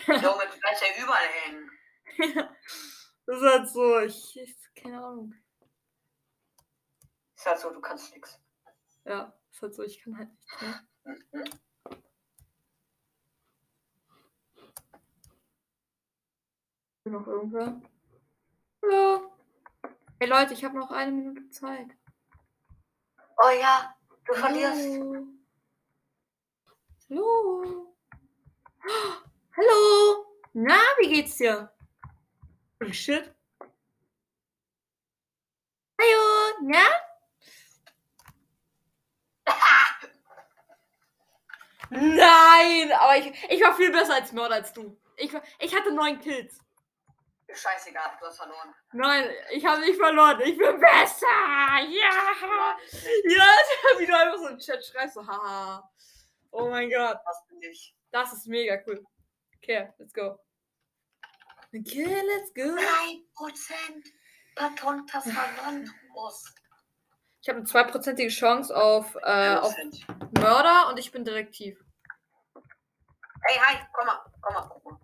du 0.06 0.14
bleibst 0.14 0.84
ja 0.84 1.04
überall 1.04 1.28
hängen. 1.28 1.72
das 3.26 3.38
ist 3.38 3.44
halt 3.44 3.70
so, 3.70 4.00
ich, 4.00 4.40
ich 4.40 4.56
keine 4.76 5.04
Ahnung. 5.04 5.36
Ist 7.36 7.46
halt 7.46 7.60
so, 7.60 7.72
du 7.72 7.82
kannst 7.82 8.14
nix. 8.14 8.40
Ja, 9.06 9.38
ist 9.54 9.62
halt 9.62 9.76
so, 9.76 9.84
ich 9.84 10.02
kann 10.02 10.18
halt 10.18 10.30
nicht. 10.30 11.62
Bin 17.04 17.14
noch 17.14 17.28
irgendwer? 17.28 17.82
Hallo? 18.82 19.32
Hey 20.20 20.28
Leute, 20.28 20.54
ich 20.54 20.64
habe 20.64 20.78
noch 20.78 20.92
eine 20.92 21.12
Minute 21.12 21.50
Zeit. 21.50 21.96
Oh 23.38 23.50
ja, 23.60 23.96
du 24.26 24.34
verlierst. 24.34 24.80
Hallo? 24.80 25.28
Hallo? 27.10 27.96
Hallo? 29.56 30.26
Na, 30.54 30.80
wie 31.00 31.10
geht's 31.10 31.36
dir? 31.38 31.72
Oh 32.82 32.92
shit. 32.92 33.36
Hallo? 36.00 36.58
Na? 36.64 37.13
Nein, 41.94 42.92
aber 42.94 43.18
ich, 43.18 43.32
ich 43.50 43.62
war 43.62 43.76
viel 43.76 43.92
besser 43.92 44.16
als 44.16 44.32
Mörder 44.32 44.56
als 44.56 44.74
du. 44.74 44.98
Ich, 45.18 45.32
ich 45.60 45.76
hatte 45.76 45.92
neun 45.94 46.20
Kills. 46.20 46.60
Scheißegal, 47.54 48.18
du 48.20 48.26
hast 48.26 48.38
verloren. 48.38 48.74
Nein, 48.94 49.30
ich 49.52 49.64
habe 49.66 49.82
nicht 49.82 49.98
verloren. 50.00 50.42
Ich 50.42 50.58
bin 50.58 50.80
besser. 50.80 51.28
Ja. 51.28 52.78
Ja, 53.26 54.00
wie 54.00 54.06
du 54.08 54.18
einfach 54.18 54.38
so 54.40 54.48
im 54.48 54.58
Chat 54.58 54.84
schreibst, 54.84 55.14
so 55.16 55.28
haha. 55.28 55.88
Oh 56.52 56.68
mein 56.70 56.90
Gott, 56.90 57.18
Was 57.26 57.46
bin 57.48 57.62
ich? 57.62 57.96
das 58.12 58.34
ist 58.34 58.48
mega 58.48 58.78
cool. 58.88 59.04
Okay, 59.58 59.90
let's 59.98 60.14
go. 60.14 60.40
Okay, 61.76 62.22
let's 62.28 62.54
go. 62.54 62.62
3% 62.62 64.14
Patontas 64.56 65.24
Verwandlung. 65.24 65.96
Ich 67.44 67.50
habe 67.50 67.58
eine 67.58 67.68
zweiprozentige 67.68 68.30
Chance 68.30 68.74
auf, 68.74 69.18
äh, 69.22 69.58
auf 69.58 69.76
Mörder 70.40 70.88
und 70.88 70.98
ich 70.98 71.12
bin 71.12 71.26
Detektiv. 71.26 71.78
Hey, 72.56 73.60
hi, 73.60 73.86
komm 73.92 74.08
mal, 74.08 74.24
komm 74.42 74.54
mal, 74.54 74.70
guck 74.70 74.86
mal. 74.86 74.98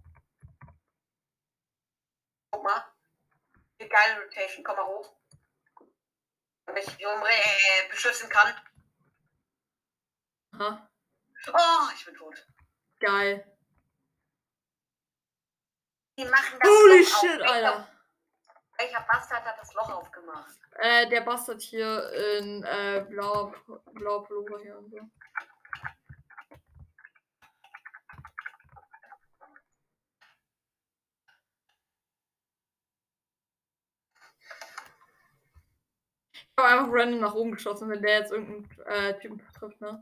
mal. 2.64 2.86
Die 3.82 3.90
geile 3.90 4.24
Rotation. 4.24 4.64
Komm 4.64 4.78
mal 4.78 4.86
hoch. 4.86 5.14
Damit 6.66 6.88
ich 6.88 6.98
Jumre 6.98 7.28
äh, 7.28 7.90
beschützen 7.90 8.30
kann. 8.30 8.56
Aha. 10.54 10.90
Oh, 11.52 11.90
ich 11.94 12.06
bin 12.06 12.16
tot. 12.16 12.48
Geil. 13.02 13.58
Die 16.18 16.24
machen 16.24 16.58
das 16.58 16.70
Holy 16.70 17.06
shit. 17.06 17.42
Alter. 17.42 17.99
Welcher 18.80 19.06
Bastard 19.12 19.44
hat 19.44 19.60
das 19.60 19.74
Loch 19.74 19.90
aufgemacht? 19.90 20.58
Äh, 20.78 21.10
der 21.10 21.20
Bastard 21.20 21.62
hier 21.62 22.10
in 22.40 22.64
äh, 22.64 23.06
blauer, 23.10 23.54
blauer 23.92 24.24
Pullover 24.24 24.60
hier 24.62 24.78
und 24.78 24.90
so. 24.90 25.00
Ich 36.32 36.48
habe 36.58 36.70
einfach 36.70 36.88
random 36.90 37.20
nach 37.20 37.34
oben 37.34 37.52
geschossen, 37.52 37.90
wenn 37.90 38.02
der 38.02 38.20
jetzt 38.20 38.32
irgendeinen 38.32 38.88
äh, 38.88 39.20
Typen 39.20 39.42
trifft, 39.54 39.82
ne? 39.82 40.02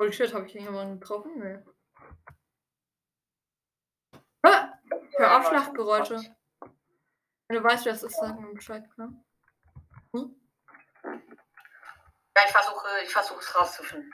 Holy 0.00 0.12
shit, 0.12 0.32
habe 0.32 0.46
ich 0.46 0.52
den 0.52 0.62
jemanden 0.62 1.00
getroffen? 1.00 1.38
Nee. 1.38 1.58
Ah, 5.18 5.42
für 5.42 5.50
Abschlaggeräusche. 5.50 6.36
Wenn 7.48 7.56
du 7.56 7.64
weißt, 7.64 7.84
wer 7.86 7.92
es 7.94 8.02
ist, 8.02 8.16
sag 8.16 8.38
mir 8.38 8.54
Bescheid, 8.54 8.88
klar. 8.94 9.08
Hm? 10.14 10.34
Ja, 11.02 12.44
ich 12.46 12.52
versuche, 12.52 12.88
ich 13.02 13.10
versuche 13.10 13.40
es 13.40 13.54
rauszufinden. 13.56 14.12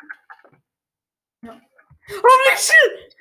Holy 1.42 2.56
shit! 2.56 3.16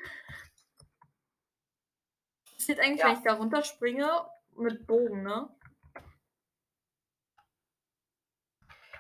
Das 2.56 2.66
sieht 2.66 2.80
eigentlich, 2.80 3.00
Ja. 3.00 3.08
wenn 3.08 3.18
ich 3.18 3.24
da 3.24 3.34
runterspringe, 3.34 4.30
mit 4.56 4.88
Bogen, 4.88 5.24
ne? 5.24 5.54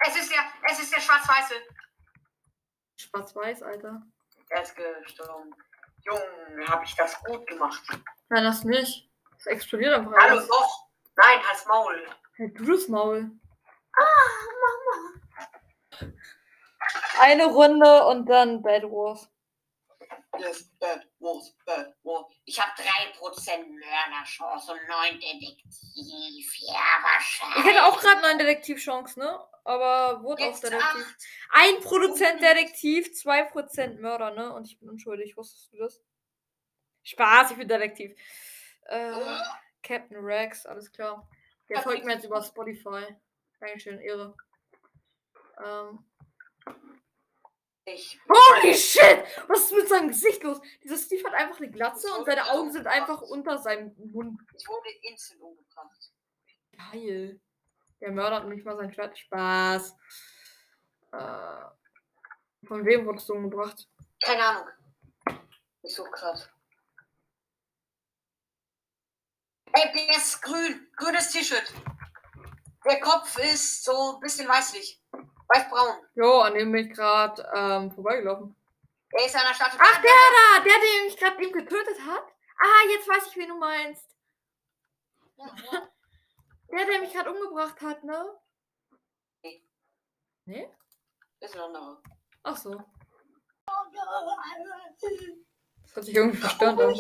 Es 0.06 0.15
ist 0.17 0.32
der, 0.32 0.43
es 0.69 0.80
ist 0.80 0.93
der 0.93 1.00
Schwarz-Weiße. 1.00 1.56
Schwarz-Weiß, 3.00 3.63
Alter. 3.63 4.02
Er 4.50 4.62
ist 4.62 4.76
gestorben. 4.76 5.56
Junge, 6.06 6.68
habe 6.68 6.86
ich 6.86 6.96
das 6.96 7.22
gut 7.24 7.46
gemacht. 7.48 7.82
Nein, 8.30 8.44
das 8.44 8.63
nicht. 8.63 9.10
Das 9.38 9.46
explodiert 9.48 9.94
einfach. 9.94 10.13
Hallo, 10.18 10.36
alles. 10.36 10.48
doch. 10.48 10.88
Nein, 11.16 11.39
halt's 11.48 11.66
Maul. 11.66 12.08
Halt 12.39 12.60
du 12.60 12.72
das 12.72 12.88
Maul. 12.88 13.32
Ah, 13.96 14.04
Mama. 16.00 16.12
Eine 17.22 17.46
Runde 17.46 18.06
und 18.06 18.26
dann 18.28 18.62
Bad 18.62 18.84
Wars. 18.84 19.30
Yes, 20.39 20.63
bad 20.80 21.06
was, 21.19 21.56
bad 21.65 21.93
was. 22.04 22.26
Ich 22.46 22.60
habe 22.60 22.72
3% 22.72 23.67
Mörderchance 23.67 24.72
und 24.72 24.88
9 24.88 25.19
Detektiv. 25.19 26.54
Ja, 26.60 27.04
wahrscheinlich. 27.04 27.58
Ich 27.60 27.65
hätte 27.65 27.86
auch 27.86 28.00
gerade 28.00 28.22
neun 28.22 28.39
Detektivchance, 28.39 29.19
ne? 29.19 29.39
Aber 29.63 30.24
wurde 30.24 30.43
auch 30.46 30.60
Detektiv. 30.60 30.82
acht. 30.82 31.15
Ein 31.52 31.80
Prozent 31.82 32.41
Detektiv, 32.41 33.13
zwei 33.13 33.43
Prozent 33.43 34.02
Mörder, 34.02 34.32
ne? 34.32 34.54
Und 34.54 34.65
ich 34.65 34.80
bin 34.80 34.89
unschuldig. 34.89 35.38
Wusstest 35.38 35.72
du 35.72 35.78
das? 35.78 36.02
Spaß, 37.04 37.52
ich 37.52 37.58
bin 37.58 37.67
Detektiv. 37.67 38.19
Äh, 38.86 39.13
Captain 39.84 40.17
Rex, 40.17 40.65
alles 40.65 40.91
klar. 40.91 41.30
Der 41.69 41.82
folgt 41.82 42.06
mir 42.06 42.13
jetzt 42.13 42.26
über 42.26 42.43
Spotify. 42.43 43.15
Dankeschön, 43.60 44.00
Ehre. 44.00 44.36
Ähm. 45.63 46.06
Ich. 47.86 48.19
Holy 48.30 48.74
shit! 48.74 49.26
Was 49.48 49.65
ist 49.65 49.74
mit 49.74 49.89
seinem 49.89 50.08
Gesicht 50.08 50.41
los? 50.43 50.62
Dieser 50.84 50.98
Steve 50.98 51.28
hat 51.28 51.34
einfach 51.34 51.58
eine 51.58 51.69
Glatze 51.69 52.08
und 52.13 52.26
seine 52.26 52.50
Augen 52.50 52.72
sind 52.72 52.88
einfach 52.88 53.22
unter 53.22 53.58
seinem 53.58 53.93
Mund. 53.98 54.39
Ich 54.58 54.67
wurde 54.67 54.89
instant 55.02 55.41
umgebracht. 55.41 56.12
Geil. 56.91 57.41
Der 58.00 58.12
Mörder 58.12 58.38
hat 58.38 58.48
nicht 58.48 58.65
mal 58.65 58.78
sein 58.78 58.93
Schwert. 58.93 59.17
Spaß. 59.17 59.96
Äh, 61.12 62.67
von 62.67 62.86
wem 62.86 63.06
wurdest 63.06 63.28
du 63.28 63.34
umgebracht? 63.34 63.88
Keine 64.24 64.43
Ahnung. 64.43 64.69
Ich 65.82 65.93
suche 65.93 66.12
gerade. 66.12 66.41
Ey, 69.74 69.91
der 69.93 70.17
ist 70.17 70.41
grün. 70.41 70.88
Grünes 70.96 71.32
T-Shirt. 71.32 71.74
Der 72.86 73.00
Kopf 73.02 73.38
ist 73.39 73.84
so 73.84 74.15
ein 74.15 74.19
bisschen 74.22 74.48
weißlich. 74.48 75.02
Weiß-braun. 75.54 75.98
Jo, 76.16 76.39
an 76.39 76.56
dem 76.56 76.72
bin 76.72 76.88
ich 76.88 76.96
gerade 76.96 77.48
ähm, 77.56 77.92
vorbeigelaufen. 77.92 78.56
Er 79.12 79.26
ist 79.26 79.36
an 79.36 79.44
der 79.48 79.54
Stadt. 79.54 79.78
Ach, 79.78 80.02
der 80.02 80.12
da! 80.12 80.63
Der, 80.63 80.74
der 80.74 81.06
mich 81.06 81.18
gerade 81.18 81.44
eben 81.44 81.54
getötet 81.54 82.00
hat? 82.02 82.24
Ah, 82.60 82.88
jetzt 82.89 83.08
weiß 83.08 83.28
ich, 83.28 83.38
wen 83.38 83.50
du 83.50 83.58
meinst. 83.58 84.16
Der, 86.72 86.86
der 86.88 87.02
mich 87.02 87.13
gerade 87.13 87.32
umgebracht 87.32 87.80
hat, 87.82 88.04
ne? 88.04 88.36
Nee. 89.44 89.63
Nee? 90.46 90.68
Ist 91.39 91.56
ein 91.56 91.62
anderer. 91.62 92.02
Ach 92.42 92.58
so. 92.58 92.72
Das 95.84 95.98
hat 95.98 96.06
sich 96.06 96.16
irgendwie 96.16 96.38
verstört 96.38 96.82
an. 96.82 97.00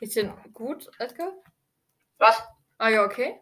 Geht's 0.00 0.14
dir 0.14 0.36
gut, 0.52 0.90
Edgar? 0.98 1.32
Was? 2.16 2.42
Ah 2.78 2.88
ja, 2.88 3.04
okay. 3.04 3.40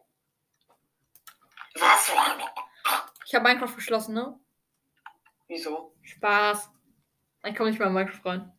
Was 1.77 2.05
für 2.11 2.20
eine? 2.20 2.44
Ich 3.26 3.34
habe 3.34 3.42
Minecraft 3.42 3.74
geschlossen, 3.74 4.14
ne? 4.14 4.38
Wieso? 5.48 5.92
Spaß. 6.02 6.70
Ich 7.44 7.56
komme 7.56 7.70
nicht 7.70 7.78
mehr 7.78 7.88
in 7.88 7.94
Minecraft 7.94 8.24
rein. 8.24 8.52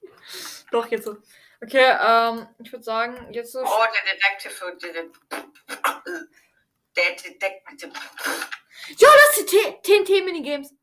Doch, 0.70 0.86
jetzt 0.88 1.04
so. 1.04 1.16
Okay, 1.62 1.96
ähm, 1.98 2.46
ich 2.58 2.70
würde 2.70 2.84
sagen, 2.84 3.32
jetzt 3.32 3.52
so. 3.52 3.60
Oh, 3.62 3.84
der 3.94 4.14
Detective 4.14 4.66
und 4.66 4.82
der. 4.82 5.04
Der 6.96 7.10
Detective. 7.16 7.92
Jo, 8.98 9.08
das 9.08 9.38
ist 9.38 9.50
die 9.50 9.80
TNT-Minigames. 9.82 10.74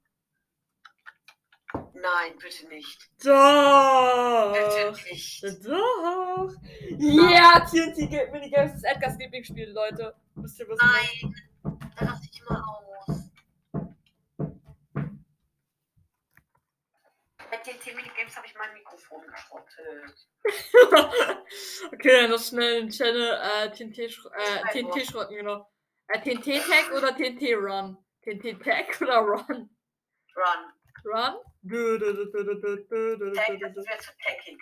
Nein, 1.94 2.36
bitte 2.40 2.68
nicht. 2.68 3.10
Doch. 3.24 4.54
Bitte 4.54 5.00
nicht. 5.04 5.44
Doch. 5.64 6.52
Ja, 6.98 7.60
TNT-Minigames 7.60 8.74
ist 8.74 8.84
Edgars 8.84 9.18
Lieblingsspiel, 9.20 9.70
Leute. 9.70 10.16
Müsst 10.34 10.60
ihr 10.60 10.68
wissen. 10.68 10.80
Nein, 10.84 11.36
da 11.96 12.06
lasse 12.06 12.28
ich 12.32 12.44
mal 12.50 12.60
aus. 12.60 12.81
Bei 17.64 17.74
den 17.74 17.96
Minigames 17.96 18.36
habe 18.36 18.48
ich 18.48 18.56
mein 18.56 18.74
Mikrofon 18.74 19.22
geschrottet. 19.28 20.28
okay, 21.94 22.22
dann 22.22 22.32
noch 22.32 22.40
schnell 22.42 22.82
den 22.82 22.90
Channel 22.90 23.40
äh, 23.40 23.70
TNT, 23.70 24.00
äh, 24.00 24.10
TNT 24.72 25.06
schrotten, 25.06 25.36
genau. 25.36 25.70
Äh, 26.08 26.20
TNT 26.22 26.60
Tag 26.66 26.92
oder 26.92 27.16
TNT 27.16 27.54
Run? 27.56 27.98
TNT 28.24 28.64
Tag 28.64 29.00
oder 29.02 29.18
Run? 29.18 29.70
Run. 30.36 30.72
Run? 31.06 31.36
Tag, 33.34 33.62
ist 33.78 33.90
jetzt 33.90 34.06
zu 34.06 34.12
tackig. 34.24 34.60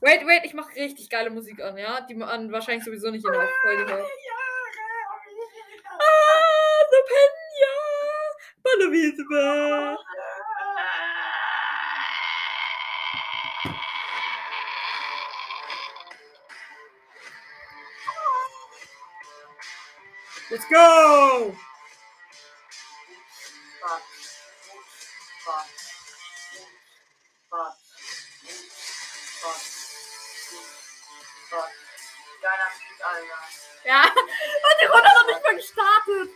Wait, 0.00 0.26
wait, 0.26 0.44
ich 0.44 0.52
mache 0.52 0.74
richtig 0.74 1.08
geile 1.08 1.30
Musik 1.30 1.60
an, 1.60 1.78
ja? 1.78 2.02
Die 2.02 2.14
man 2.14 2.52
wahrscheinlich 2.52 2.84
sowieso 2.84 3.10
nicht 3.10 3.24
in 3.24 3.32
der 3.32 3.48
Folge 3.62 3.86
hört. 3.86 4.06
Ah, 5.86 6.84
the 6.90 7.02
Penya! 7.08 7.74
Balavisba! 8.62 9.98
Typ, 20.50 20.60
Alter. 33.02 33.26
Ja, 33.84 34.02
hat 34.02 34.14
die 34.82 34.86
Runde 34.86 35.08
noch 35.14 35.26
nicht 35.26 35.42
mal 35.44 35.56
gestartet. 35.56 36.30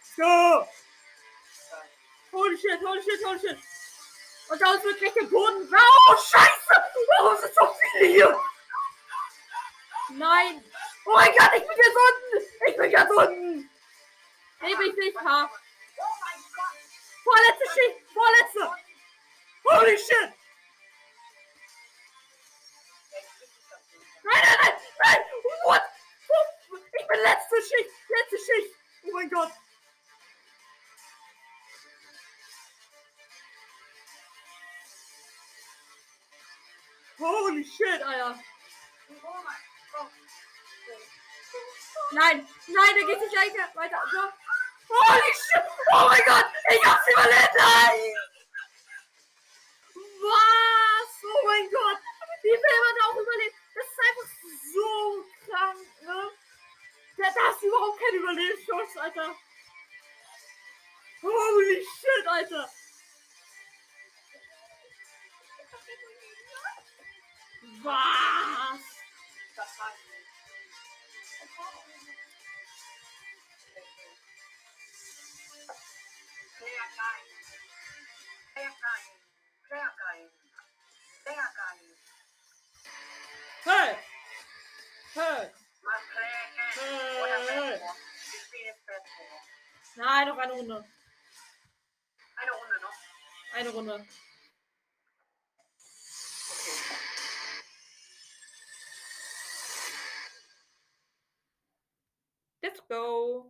Let's 0.00 0.16
go! 0.16 0.66
Holy 2.32 2.56
shit, 2.56 2.80
holy 2.80 3.02
shit, 3.02 3.24
holy 3.24 3.38
shit. 3.38 3.58
Und 4.48 4.60
da 4.60 4.74
ist 4.74 4.84
wirklich 4.84 5.12
der 5.12 5.26
Boden. 5.26 5.72
Oh, 5.72 6.16
scheiße! 6.16 6.43
Holy 61.54 61.76
shit, 61.76 62.26
Alter. 62.26 62.66
Was? 67.84 68.80
Das 69.56 69.78
war. 69.78 69.92
Hey! 83.64 83.96
Hey! 85.14 85.50
Bedwars. 88.86 89.14
Nein, 89.96 90.28
noch 90.28 90.38
eine 90.38 90.52
Runde. 90.52 90.84
Eine 93.54 93.70
Runde. 93.70 94.04
Let's 102.62 102.80
go. 102.88 103.48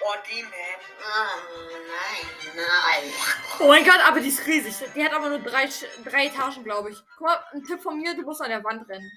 Oh, 0.00 0.14
die 0.30 0.42
Map. 0.42 0.52
Oh, 0.98 1.40
nein, 1.88 2.56
nein. 2.56 3.12
Oh 3.60 3.68
mein 3.68 3.84
Gott, 3.84 4.00
aber 4.06 4.20
die 4.20 4.28
ist 4.28 4.46
riesig. 4.46 4.74
Die 4.94 5.04
hat 5.04 5.12
aber 5.12 5.28
nur 5.28 5.40
drei, 5.40 5.68
drei 6.04 6.26
Etagen, 6.26 6.64
glaube 6.64 6.90
ich. 6.90 6.98
Guck 7.18 7.26
mal, 7.26 7.44
ein 7.52 7.64
Tipp 7.64 7.82
von 7.82 7.98
mir, 7.98 8.14
du 8.16 8.22
musst 8.22 8.40
an 8.40 8.48
der 8.48 8.64
Wand 8.64 8.88
rennen. 8.88 9.10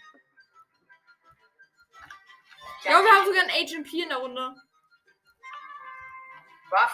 Ja, 2.84 3.02
wir 3.02 3.12
haben 3.12 3.26
sogar 3.26 3.44
einen 3.44 3.52
Agent 3.52 3.90
P 3.90 4.02
in 4.02 4.10
der 4.10 4.18
Runde. 4.18 4.67
Was? 6.70 6.92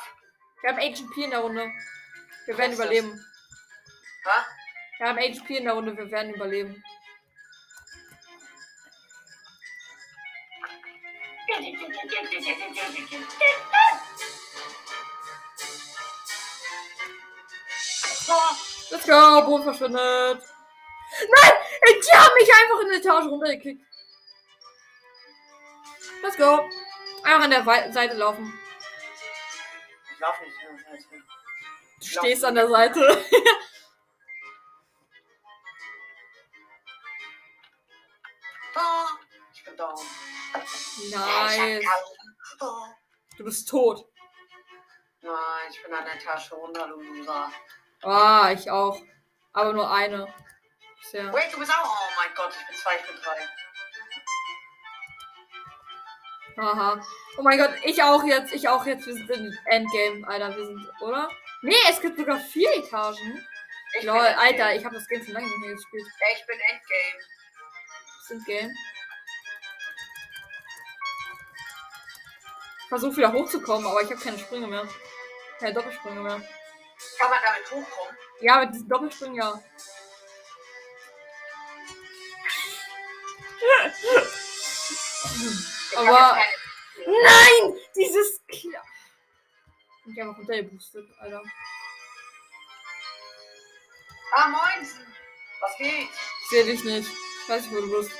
Wir 0.61 0.69
haben 0.69 0.79
Agent 0.79 1.11
P 1.13 1.23
in 1.23 1.31
der 1.31 1.39
Runde. 1.39 1.71
Wir 2.45 2.57
werden 2.57 2.71
ist 2.71 2.79
das? 2.79 2.85
überleben. 2.85 3.25
Was? 4.23 4.45
Wir 4.97 5.07
haben 5.07 5.17
Agent 5.17 5.45
P 5.45 5.57
in 5.57 5.63
der 5.65 5.73
Runde, 5.73 5.97
wir 5.97 6.11
werden 6.11 6.33
überleben. 6.33 6.83
Let's 18.89 19.05
go, 19.05 19.45
Boden 19.45 19.63
verschwindet. 19.63 20.43
Nein, 21.19 21.51
die 21.83 22.17
haben 22.17 22.33
mich 22.39 22.49
einfach 22.53 22.81
in 22.81 22.89
die 22.89 22.95
Etage 22.95 23.25
runtergekickt. 23.25 23.85
Let's 26.21 26.37
go. 26.37 26.69
Einfach 27.23 27.43
an 27.43 27.49
der 27.51 27.93
Seite 27.93 28.15
laufen. 28.15 28.53
Lauf 30.23 30.39
nicht. 30.39 30.55
Du 31.99 32.07
stehst 32.07 32.45
an 32.45 32.55
der 32.55 32.69
Seite. 32.69 33.25
Oh, 38.73 39.05
ich 39.53 39.65
bin 39.65 39.75
down. 39.75 39.99
Nice. 41.11 41.85
Oh. 42.61 42.85
Du 43.37 43.43
bist 43.43 43.67
tot. 43.67 44.05
Nein, 45.21 45.35
ich 45.69 45.83
bin 45.83 45.93
an 45.93 46.05
der 46.05 46.17
Tasche 46.19 46.55
runter, 46.55 46.87
du 46.87 47.01
Loser. 47.01 47.51
Ah, 48.03 48.51
ich 48.53 48.71
auch. 48.71 49.01
Aber 49.51 49.73
nur 49.73 49.91
eine. 49.91 50.33
Bisher. 50.99 51.33
Wait, 51.33 51.53
du 51.53 51.59
bist 51.59 51.71
auch. 51.71 51.83
Oh 51.85 52.11
mein 52.15 52.33
Gott, 52.33 52.55
ich 52.57 52.65
bin 52.67 52.77
zwei, 52.77 52.95
ich 52.95 53.05
bin 53.07 53.17
drei. 53.21 53.49
Aha. 56.63 57.01
Oh 57.37 57.41
mein 57.41 57.57
Gott, 57.57 57.71
ich 57.83 58.01
auch 58.03 58.23
jetzt. 58.23 58.53
Ich 58.53 58.67
auch 58.69 58.85
jetzt. 58.85 59.05
Wir 59.07 59.13
sind 59.15 59.29
im 59.29 59.57
Endgame, 59.65 60.27
Alter. 60.27 60.55
Wir 60.55 60.65
sind, 60.65 60.89
oder? 61.01 61.29
Nee, 61.61 61.75
es 61.89 61.99
gibt 61.99 62.17
sogar 62.17 62.39
vier 62.39 62.71
Etagen. 62.75 63.47
Ich 63.99 64.05
Lol. 64.05 64.17
Alter, 64.17 64.75
ich 64.75 64.83
habe 64.85 64.95
das 64.95 65.07
Game 65.07 65.23
schon 65.23 65.33
lange 65.33 65.47
nicht 65.47 65.57
mehr 65.59 65.71
gespielt. 65.73 66.05
Ja, 66.19 66.27
ich 66.37 66.45
bin 66.45 66.59
Endgame. 66.59 67.23
Das 68.19 68.27
sind 68.27 68.45
Game. 68.45 68.71
Ich 72.81 72.89
versuche 72.89 73.17
wieder 73.17 73.33
hochzukommen, 73.33 73.87
aber 73.87 74.01
ich 74.01 74.11
habe 74.11 74.21
keine 74.21 74.37
Sprünge 74.37 74.67
mehr. 74.67 74.87
Keine 75.59 75.73
Doppelsprünge 75.73 76.19
mehr. 76.21 76.41
Kann 77.19 77.29
man 77.29 77.39
damit 77.43 77.65
hochkommen? 77.71 78.17
Ja, 78.41 78.59
mit 78.59 78.73
diesen 78.75 78.89
Doppelsprüngen 78.89 79.35
ja. 79.35 79.59
Aber- 85.97 86.37
Nein! 87.05 87.79
Dieses 87.95 88.41
Kla 88.47 88.81
Ich 90.05 90.19
habe 90.19 90.31
runtergeboostet, 90.31 91.07
Alter. 91.19 91.43
Ah, 94.35 94.47
moinsen. 94.47 95.05
Was 95.61 95.77
geht? 95.77 96.09
Ich 96.09 96.49
sehe 96.49 96.65
dich 96.65 96.83
nicht. 96.83 97.09
Ich 97.09 97.49
weiß 97.49 97.63
nicht, 97.63 97.75
wo 97.75 97.81
du 97.81 97.97
bist. 97.99 98.11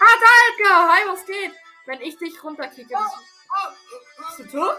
Ah, 0.00 0.16
Dalka! 0.20 0.92
Hi, 0.92 1.08
was 1.08 1.24
geht? 1.24 1.52
Wenn 1.86 2.00
ich 2.00 2.16
dich 2.18 2.42
runterkicke. 2.42 2.96
Bist 4.18 4.38
du 4.38 4.58
tot? 4.58 4.76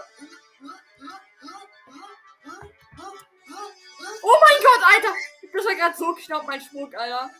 Oh 4.22 4.38
mein 4.40 4.62
Gott, 4.62 4.82
Alter! 4.84 5.14
Das 5.52 5.64
war 5.64 5.74
gerade 5.74 5.96
so 5.96 6.14
knapp, 6.14 6.46
mein 6.46 6.60
Schmuck, 6.60 6.94
Alter. 6.94 7.30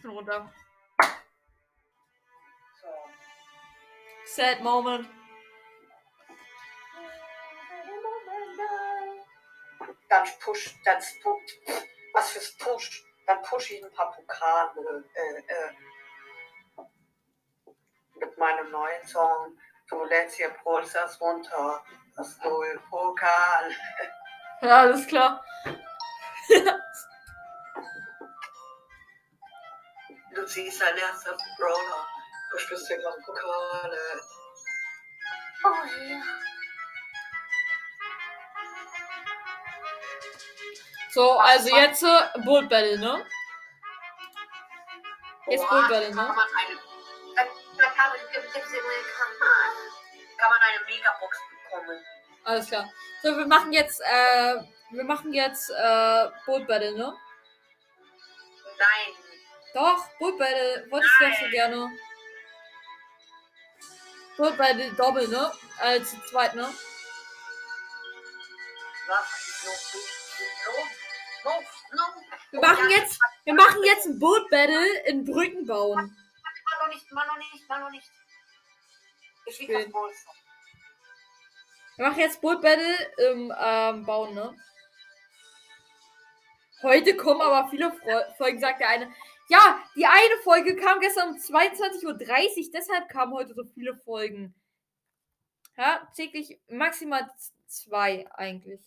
Ich 0.00 0.02
bin 0.02 0.12
runter. 0.12 0.50
So. 2.80 2.88
Sad 4.24 4.62
moment. 4.62 5.06
Dann 10.08 10.26
push, 10.42 10.74
dann 10.86 11.02
spuckt. 11.02 11.50
Was 12.14 12.30
fürs 12.30 12.56
Push? 12.56 13.04
Dann 13.26 13.42
push 13.42 13.72
ich 13.72 13.84
ein 13.84 13.92
paar 13.92 14.10
Pokale. 14.12 15.04
Äh, 15.12 15.40
äh, 15.40 15.72
mit 18.14 18.38
meinem 18.38 18.70
neuen 18.70 19.06
Song. 19.06 19.58
Du 19.86 20.02
lädst 20.04 20.36
hier 20.36 20.50
Stars 20.88 21.20
runter. 21.20 21.84
Das 22.16 22.38
neue 22.42 22.78
Pokal. 22.88 23.70
Ja, 24.62 24.80
alles 24.80 25.06
klar. 25.06 25.44
Du 30.50 30.54
ziehst 30.54 30.80
dein 30.80 30.96
erster 30.96 31.36
Brawler. 31.58 32.08
Du 32.50 32.58
spielst 32.58 32.88
hier 32.88 32.98
gerade 32.98 33.16
Pokale. 33.24 34.20
Oh 35.62 35.68
ja. 36.08 36.22
So, 41.12 41.38
also 41.38 41.76
jetzt 41.76 42.02
äh, 42.02 42.40
Bull 42.44 42.66
Battle, 42.66 42.98
ne? 42.98 43.24
Jetzt 45.46 45.68
Bull 45.68 45.82
Battle, 45.82 46.10
kann 46.10 46.16
ne? 46.16 46.34
man 46.34 46.48
eine, 46.58 46.80
da, 47.36 47.42
da 47.78 47.90
kann, 47.90 48.10
man, 48.10 48.18
kann 50.36 50.50
man 50.50 50.58
eine 50.62 50.84
Megabox 50.84 51.38
bekommen. 51.62 52.04
Alles 52.42 52.66
klar. 52.66 52.90
So, 53.22 53.36
wir 53.36 53.46
machen 53.46 53.72
jetzt, 53.72 54.00
äh, 54.00 54.56
wir 54.90 55.04
machen 55.04 55.32
jetzt, 55.32 55.70
äh, 55.70 56.28
Bull 56.44 56.64
Battle, 56.64 56.96
ne? 56.96 57.16
Nein. 58.78 59.29
Doch, 59.74 60.08
Bull 60.18 60.36
Battle. 60.36 60.86
Wolltest 60.90 61.14
du 61.20 61.44
so 61.44 61.50
gerne. 61.50 61.90
Bull 64.36 64.52
Battle 64.52 64.92
Doppel, 64.94 65.28
ne? 65.28 65.52
Äh, 65.82 66.02
zu 66.02 66.20
zweit, 66.30 66.54
ne? 66.54 66.68
Wir 72.50 72.60
machen 72.60 72.90
jetzt, 72.90 73.18
wir 73.44 73.54
machen 73.54 73.82
jetzt 73.84 74.06
ein 74.06 74.18
Bull 74.18 74.46
Battle 74.50 75.00
in 75.06 75.24
Brücken 75.24 75.66
bauen. 75.66 75.96
Mal 75.96 76.86
noch 76.86 76.94
nicht, 76.94 77.12
mal 77.12 77.26
noch 77.26 77.36
nicht, 77.36 77.68
mal 77.68 77.80
noch 77.80 77.90
nicht. 77.90 78.10
Ich 79.46 79.68
will 79.68 79.82
das 79.82 79.92
Bolster. 79.92 80.30
Wir 81.96 82.08
machen 82.08 82.20
jetzt 82.20 82.40
Bull 82.40 82.60
Battle 82.60 83.12
im, 83.30 83.52
ähm, 83.58 84.06
Bauen, 84.06 84.34
ne? 84.34 84.56
Heute 86.82 87.14
kommen 87.16 87.42
aber 87.42 87.68
viele 87.68 87.92
Folgen, 88.38 88.58
sagt 88.58 88.80
der 88.80 88.88
eine. 88.88 89.12
Ja, 89.50 89.82
die 89.96 90.06
eine 90.06 90.36
Folge 90.44 90.76
kam 90.76 91.00
gestern 91.00 91.30
um 91.30 91.36
22.30 91.36 92.06
Uhr, 92.06 92.70
deshalb 92.72 93.08
kamen 93.08 93.34
heute 93.34 93.52
so 93.52 93.64
viele 93.64 93.96
Folgen. 93.96 94.54
Ja, 95.76 96.08
täglich 96.14 96.60
maximal 96.68 97.28
zwei 97.66 98.30
eigentlich. 98.32 98.80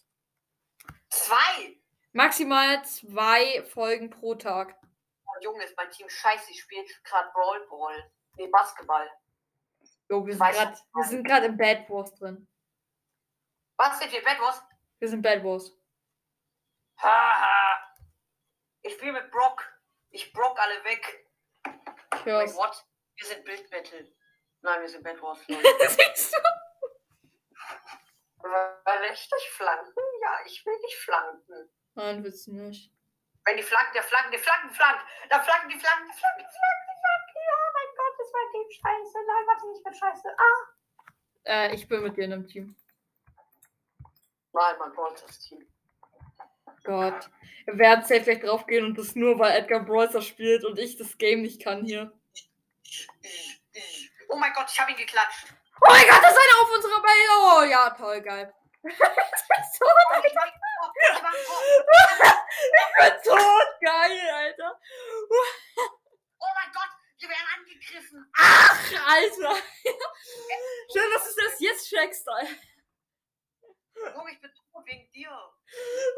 Zwei! 1.10 1.82
Maximal 2.14 2.82
zwei 2.86 3.62
Folgen 3.74 4.10
pro 4.10 4.36
Tag. 4.36 4.80
Oh, 5.26 5.44
Junge, 5.44 5.66
ist 5.66 5.76
mein 5.76 5.92
Team 5.92 6.08
scheiße. 6.08 6.52
Ich 6.52 6.62
spiele 6.62 6.86
gerade 7.04 7.30
Brawl 7.34 7.68
Ball. 7.68 8.12
Nee, 8.38 8.48
Basketball. 8.48 9.10
Jo, 10.10 10.26
wir 10.26 10.38
sind 11.04 11.28
gerade 11.28 11.48
im 11.48 11.58
Bad 11.58 11.90
Wars 11.90 12.16
drin. 12.16 12.48
Was 13.76 14.00
sind 14.00 14.14
wir? 14.14 14.24
Bad 14.24 14.40
Wars? 14.40 14.64
Wir 15.00 15.10
sind 15.10 15.22
Bad 15.22 15.44
Wars. 15.44 15.78
Haha. 17.02 17.98
Ich 18.82 18.94
spiele 18.94 19.12
mit 19.12 19.30
Brock. 19.30 19.73
Ich 20.14 20.32
Brock 20.32 20.60
alle 20.60 20.84
weg. 20.84 21.28
Ich 21.66 22.26
Wait, 22.26 22.26
hör's. 22.26 22.56
what? 22.56 22.86
Wir 23.16 23.28
sind 23.28 23.44
Bild 23.44 23.68
Battle. 23.72 24.14
Nein, 24.62 24.82
wir 24.82 24.88
sind 24.88 25.04
Bad 25.04 25.20
Wars. 25.24 25.40
Siehst 25.48 26.36
du? 26.36 26.40
Weil 28.44 29.12
ich 29.12 29.28
dich 29.28 29.50
flanken? 29.52 30.04
Ja, 30.22 30.40
ich 30.46 30.64
will 30.66 30.80
dich 30.86 30.98
flanken. 30.98 31.70
Nein, 31.96 32.24
willst 32.24 32.46
du 32.46 32.54
nicht. 32.54 32.92
Wenn 33.46 33.58
die 33.58 33.64
Flanken, 33.64 33.94
der 33.94 34.04
Flanken, 34.04 34.32
die 34.32 34.38
Flanken, 34.38 34.70
flankt. 34.70 35.04
Dann 35.30 35.44
flanken 35.44 35.70
die 35.70 35.80
Flanken, 35.80 36.06
die 36.06 36.18
Flanken, 36.18 36.40
die 36.40 36.58
Flanken, 36.60 36.88
die 36.88 37.00
Flanken. 37.02 37.40
Ja, 37.48 37.58
mein 37.74 37.96
Gott, 37.98 38.20
ist 38.20 38.34
mein 38.34 38.52
Team 38.52 38.70
scheiße. 38.72 39.18
Nein, 39.28 39.48
warte, 39.48 39.66
ich 39.76 39.84
bin 39.84 39.94
scheiße. 39.94 40.38
Ah. 40.38 40.62
Äh, 41.46 41.76
ich 41.76 41.88
bin 41.88 42.04
mit 42.04 42.16
dir 42.16 42.26
in 42.26 42.34
einem 42.34 42.48
Team. 42.48 42.76
Nein, 44.54 44.76
mein 44.78 44.94
Gott, 44.94 45.24
das 45.26 45.40
Team. 45.40 45.68
Gott. 46.84 47.30
Wir 47.66 47.78
werden 47.78 48.04
safe 48.04 48.22
gleich 48.22 48.42
draufgehen 48.42 48.86
und 48.86 48.98
das 48.98 49.16
nur, 49.16 49.40
weil 49.40 49.58
Edgar 49.58 49.80
Brawler 49.82 50.22
spielt 50.22 50.66
und 50.66 50.78
ich 50.80 50.98
das 50.98 51.18
Game 51.18 51.42
nicht 51.42 51.62
kann 51.64 51.86
hier. 51.86 52.12
Oh 54.30 54.36
mein 54.36 54.54
Gott, 54.54 54.68
ich 54.70 54.80
habe 54.80 54.92
ihn 54.92 54.98
geklatscht. 54.98 55.48
Oh 55.82 55.90
mein 55.90 56.08
Gott, 56.08 56.22
das 56.22 56.32
ist 56.32 56.38
einer 56.38 56.62
auf 56.62 56.72
unserer 56.76 57.04
Welt. 57.04 57.30
Oh 57.42 57.64
ja, 57.64 57.90
toll, 57.92 58.22
geil. 58.22 58.54
Oh, 58.84 58.88
ich 58.90 60.36
war, 60.36 60.46
oh, 60.84 60.92
ich 60.94 61.24
war, 61.24 61.34
oh, 61.34 61.72
ich 62.60 63.10
bin 63.10 63.24
tot, 63.24 63.68
geil, 63.82 64.30
Alter. 64.34 64.80
oh 66.40 66.52
mein 66.56 66.72
Gott, 66.74 66.90
wir 67.20 67.30
werden 67.30 67.48
angegriffen. 67.58 68.32
Ach, 68.38 68.92
Alter. 69.08 69.56
Schön, 70.94 71.12
dass 71.14 71.36
du 71.36 71.42
das 71.44 71.60
jetzt 71.60 71.90
checkst, 71.90 72.30
Alter. 72.30 72.52
Junge, 74.16 74.32
ich 74.32 74.42
bin 74.42 74.52
tot 74.54 74.86
wegen 74.86 75.12
dir. 75.12 75.54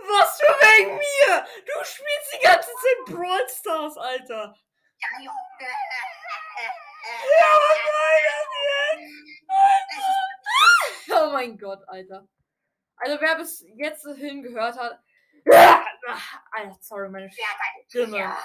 Was 0.08 0.40
für 0.40 0.48
wegen 0.48 0.98
mir? 0.98 1.48
Du 1.66 1.84
spielst 1.84 2.34
die 2.34 2.44
ganze 2.44 2.70
Zeit 2.70 3.06
Brawl 3.06 3.50
Stars, 3.50 3.98
Alter. 3.98 4.56
Ja, 5.00 5.08
Junge. 5.20 5.36
Ja, 7.40 7.60
nein, 7.90 8.26
Oh 11.12 11.32
mein 11.32 11.58
Gott, 11.58 11.84
Alter. 11.88 12.28
Also 12.98 13.20
wer 13.22 13.36
bis 13.36 13.66
jetzt 13.76 14.06
hingehört 14.18 14.78
hat. 14.78 15.00
Alter, 16.52 16.78
sorry, 16.82 17.10
meine 17.10 17.30
Stimme. 17.88 18.18
Ja. 18.18 18.38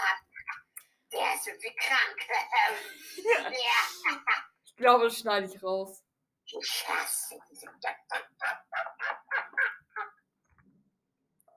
Der 1.12 1.34
ist 1.34 1.46
irgendwie 1.46 1.74
krank. 1.76 2.16
Ich 4.64 4.76
glaube, 4.76 5.04
das 5.04 5.18
schneide 5.18 5.46
ich 5.46 5.62
raus. 5.62 6.04
Ich 6.44 6.88
hasse 6.88 7.38
diese 7.50 7.66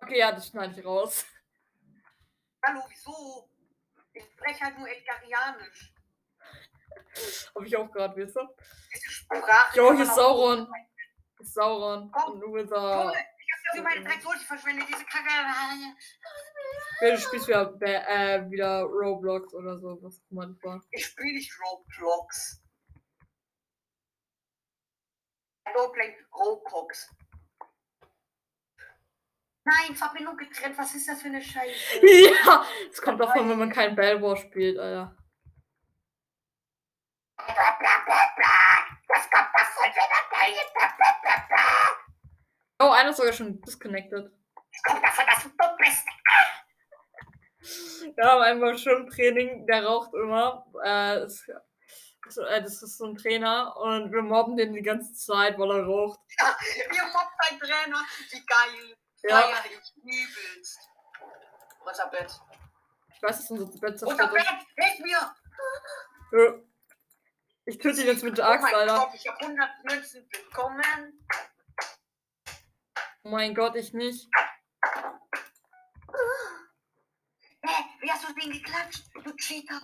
Okay, 0.04 0.20
ja, 0.20 0.34
das 0.34 0.48
schneide 0.50 0.78
ich 0.78 0.86
raus. 0.86 1.26
Hallo, 2.66 2.84
wieso? 2.90 3.50
Ich 4.12 4.26
spreche 4.26 4.66
halt 4.66 4.78
nur 4.78 4.90
Edgarianisch. 4.90 5.94
Hab 7.56 7.64
ich 7.64 7.78
auch 7.78 7.90
gerade, 7.90 8.14
wisst 8.18 8.36
ihr? 8.36 8.54
Diese 8.94 9.10
Sprache. 9.10 9.78
Jo, 9.78 9.94
hier 9.94 10.04
ist 10.04 10.14
Sauron. 10.14 10.68
Ist 11.40 11.54
Sauron. 11.54 12.12
Komm. 12.12 12.34
Und 12.34 12.42
du 12.42 12.52
bist 12.52 12.72
da. 12.74 13.04
Junge, 13.04 13.14
ich 13.14 13.18
hab 13.18 13.64
dafür 13.66 13.84
meine 13.84 14.04
Dreck 14.04 14.28
Ulti 14.28 14.44
verschwendet, 14.44 14.90
diese 14.90 15.06
Kacke. 15.06 15.30
Ja, 17.00 17.12
du 17.12 17.18
spielst 17.18 17.48
wieder, 17.48 17.74
äh, 17.82 18.52
wieder 18.52 18.82
Roblox 18.82 19.54
oder 19.54 19.80
so, 19.80 19.98
was 20.02 20.20
auch 20.20 20.32
immer 20.32 20.48
das 20.48 20.64
war. 20.64 20.84
Ich 20.92 21.06
spiele 21.06 21.34
nicht 21.34 21.54
Roblox. 21.62 22.62
I 25.66 25.72
don't 25.72 25.94
play 25.94 26.18
Roblox. 26.34 27.10
Nein, 29.66 29.96
Verbindung 29.96 30.36
getrennt. 30.36 30.78
Was 30.78 30.94
ist 30.94 31.08
das 31.08 31.22
für 31.22 31.30
eine 31.30 31.42
Scheiße? 31.42 32.02
Ja, 32.46 32.66
es 32.92 33.02
kommt 33.02 33.20
davon, 33.20 33.50
wenn 33.50 33.60
man 33.60 33.72
kein 33.72 33.96
Bell 33.96 34.22
War 34.22 34.36
spielt, 34.36 34.78
Alter. 34.78 35.16
Das 37.38 37.48
kommt 37.48 37.80
davon, 39.54 39.92
bla, 39.94 41.46
bla. 41.48 41.64
Oh, 42.80 42.92
einer 42.92 43.12
ist 43.12 43.18
sogar 43.18 43.34
schon 43.34 43.62
disconnected. 43.62 44.32
Das 44.56 44.84
kommt 44.84 45.04
davon, 45.04 45.26
dass 45.26 45.44
du 45.44 45.50
dumm 45.50 45.78
bist. 45.78 46.06
Wir 48.16 48.26
haben 48.26 48.42
einmal 48.42 48.78
Schwimmtraining, 48.78 49.66
der 49.68 49.86
raucht 49.86 50.14
immer. 50.14 50.66
Äh, 50.84 51.22
das, 51.22 51.46
das, 52.26 52.38
äh, 52.38 52.62
das 52.62 52.84
ist 52.84 52.98
so 52.98 53.06
ein 53.06 53.16
Trainer 53.16 53.76
und 53.78 54.12
wir 54.12 54.22
mobben 54.22 54.58
den 54.58 54.74
die 54.74 54.82
ganze 54.82 55.14
Zeit, 55.14 55.58
weil 55.58 55.72
er 55.72 55.86
raucht. 55.86 56.20
Wir 56.38 57.04
mobbt 57.06 57.34
ein 57.50 57.60
Trainer. 57.60 58.02
Wie 58.32 58.46
geil. 58.46 58.98
Ja. 59.24 59.42
Feier 59.42 59.64
ich 59.66 59.94
übelst. 60.04 60.80
Unser 61.86 62.08
Bett. 62.08 62.40
Ich 63.16 63.22
weiß, 63.24 63.38
dass 63.38 63.52
unser 63.52 63.66
Bett 63.80 64.02
Unser 64.02 64.08
zerstört 64.18 64.34
Bett, 64.34 64.46
ist. 64.46 64.86
hilf 64.86 65.00
mir. 65.00 65.36
Ja. 66.32 66.54
Ich 67.66 67.78
töte 67.78 68.02
ihn 68.02 68.08
jetzt 68.08 68.24
mit 68.24 68.38
der 68.38 68.46
Oh 68.46 68.52
Axt, 68.52 68.64
mein 68.64 68.76
Alter. 68.76 68.98
Gott, 68.98 69.14
ich 69.14 69.28
habe 69.28 69.40
100 69.40 69.70
Münzen 69.86 70.28
bekommen. 70.30 71.26
Oh 73.24 73.30
mein 73.30 73.56
Gott, 73.56 73.76
ich 73.78 73.94
nicht. 73.94 74.28
Hä, 77.66 77.84
wie 78.02 78.12
hast 78.12 78.28
du 78.28 78.34
den 78.34 78.52
geklatscht? 78.52 79.06
Du 79.24 79.34
Cheater. 79.38 79.80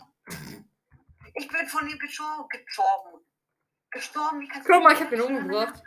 Ich 1.36 1.47
bin 1.47 1.67
von 1.69 1.88
ihm 1.88 1.97
gestorben. 1.97 2.49
Gestorben. 2.49 3.25
Gestorben. 3.91 4.41
Wie 4.41 4.47
kannst 4.49 4.67
du 4.67 4.73
Guck 4.73 4.84
mal, 4.84 4.93
ich 4.93 4.99
hab 4.99 5.10
den 5.10 5.19
klatschen? 5.19 5.38
umgebracht. 5.38 5.82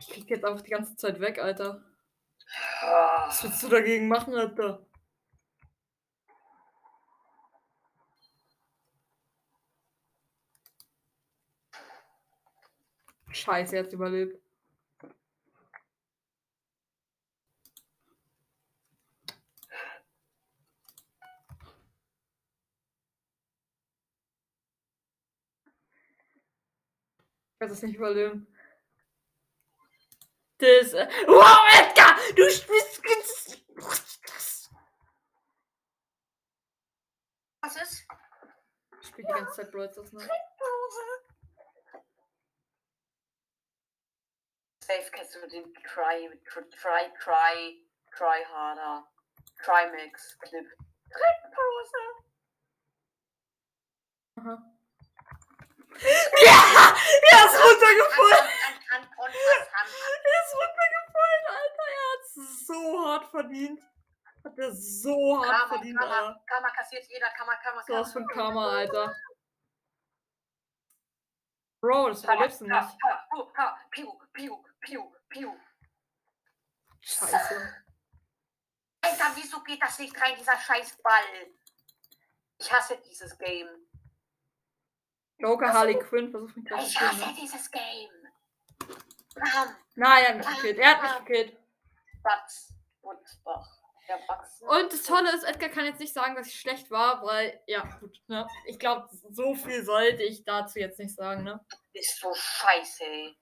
Ich 0.00 0.08
krieg 0.08 0.28
jetzt 0.30 0.44
einfach 0.44 0.62
die 0.62 0.70
ganze 0.70 0.96
Zeit 0.96 1.20
weg, 1.20 1.38
Alter. 1.38 1.82
Ah, 2.82 3.26
Was 3.28 3.42
willst 3.44 3.62
du 3.62 3.68
dagegen 3.68 4.08
machen, 4.08 4.34
Alter? 4.34 4.86
Scheiße, 13.30 13.76
er 13.76 13.84
hat 13.84 13.92
überlebt. 13.92 14.38
Ich 27.54 27.60
werde 27.60 27.72
das 27.74 27.82
nicht 27.82 27.96
überleben. 27.96 28.46
Das. 30.58 30.92
Äh, 30.92 31.08
wow, 31.26 31.64
Edgar! 31.72 32.16
Du 32.34 32.50
spielst. 32.50 32.98
Was 37.60 37.76
ist? 37.76 38.06
Ich 39.00 39.08
spiele 39.08 39.28
die 39.28 39.32
ganze 39.34 39.52
Zeit 39.52 39.70
Brawl 39.70 39.90
Stars, 39.92 40.12
ne? 40.12 40.28
Safe 44.84 45.10
kennst 45.12 45.34
du 45.34 45.46
den 45.48 45.74
Try, 45.84 46.30
Try, 46.46 47.12
Try, 47.22 47.84
Try 48.16 48.44
Harder, 48.46 49.06
Trimax 49.62 50.38
Clip. 50.40 50.66
Trickpose. 51.10 52.02
Aha. 54.36 54.74
Ja! 56.42 56.96
Er 57.30 57.46
ist 57.46 57.64
runtergefallen! 57.64 58.57
An, 58.90 59.02
an, 59.02 59.02
an, 59.02 59.08
und 59.08 59.34
was 59.34 59.72
haben 59.72 59.90
Er 60.24 60.44
ist 60.44 60.54
runtergefallen, 60.54 61.44
Alter! 61.48 61.86
Er 61.88 62.12
hat 62.12 62.24
so 62.66 63.06
hart 63.06 63.26
verdient. 63.30 63.82
Hat 64.44 64.58
er 64.58 64.72
so 64.74 65.38
hart 65.38 65.46
Karma, 65.50 65.68
verdient, 65.68 65.98
Karma, 65.98 66.18
Alter. 66.18 66.44
Karma 66.46 66.70
kassiert 66.70 67.04
jeder, 67.08 67.30
Karma, 67.30 67.54
Karma, 67.56 67.82
So 67.86 67.92
was 67.94 68.12
Karma. 68.12 68.26
von 68.28 68.36
Karma, 68.36 68.76
Alter. 68.78 69.16
Bro, 71.80 72.08
das 72.10 72.24
überlebst 72.24 72.60
du 72.60 72.66
nicht. 72.66 72.98
Piu, 73.90 74.18
piu, 74.32 74.64
piu, 74.80 75.12
piu. 75.28 75.56
Scheiße. 77.00 77.84
Alter, 79.00 79.30
wieso 79.36 79.62
geht 79.62 79.80
das 79.82 79.98
nicht 79.98 80.20
rein, 80.20 80.36
dieser 80.36 80.58
scheiß 80.58 80.96
Ball? 81.02 81.52
Ich 82.58 82.72
hasse 82.72 82.98
dieses 82.98 83.38
Game. 83.38 83.68
Joker 85.38 85.72
Harley 85.72 85.96
Quinn 86.00 86.30
versucht 86.32 86.56
mich 86.56 86.64
gerade 86.66 86.82
zu 86.82 86.88
Ich 86.90 87.00
hasse 87.00 87.26
ne? 87.26 87.34
dieses 87.40 87.70
Game. 87.70 88.10
Nein, 89.94 90.24
er 90.24 90.28
hat 90.28 90.36
mich 90.38 90.46
gekillt. 90.46 90.78
Er 90.78 90.96
hat 90.96 91.02
mich 91.02 91.26
gekillt. 91.26 91.56
Batz, 92.22 92.74
Butzbach. 93.02 93.78
Und 94.60 94.92
das 94.92 95.02
Tolle 95.02 95.34
ist, 95.34 95.44
Edgar 95.44 95.68
kann 95.68 95.84
jetzt 95.84 96.00
nicht 96.00 96.14
sagen, 96.14 96.34
dass 96.34 96.46
ich 96.46 96.58
schlecht 96.58 96.90
war, 96.90 97.22
weil, 97.22 97.60
ja, 97.66 97.82
gut, 98.00 98.18
ne? 98.26 98.46
Ich 98.64 98.78
glaube, 98.78 99.06
so 99.30 99.54
viel 99.54 99.84
sollte 99.84 100.22
ich 100.22 100.44
dazu 100.44 100.78
jetzt 100.78 100.98
nicht 100.98 101.14
sagen, 101.14 101.44
ne? 101.44 101.62
Ist 101.92 102.18
so 102.18 102.32
scheiße, 102.34 103.04
ey. 103.04 103.38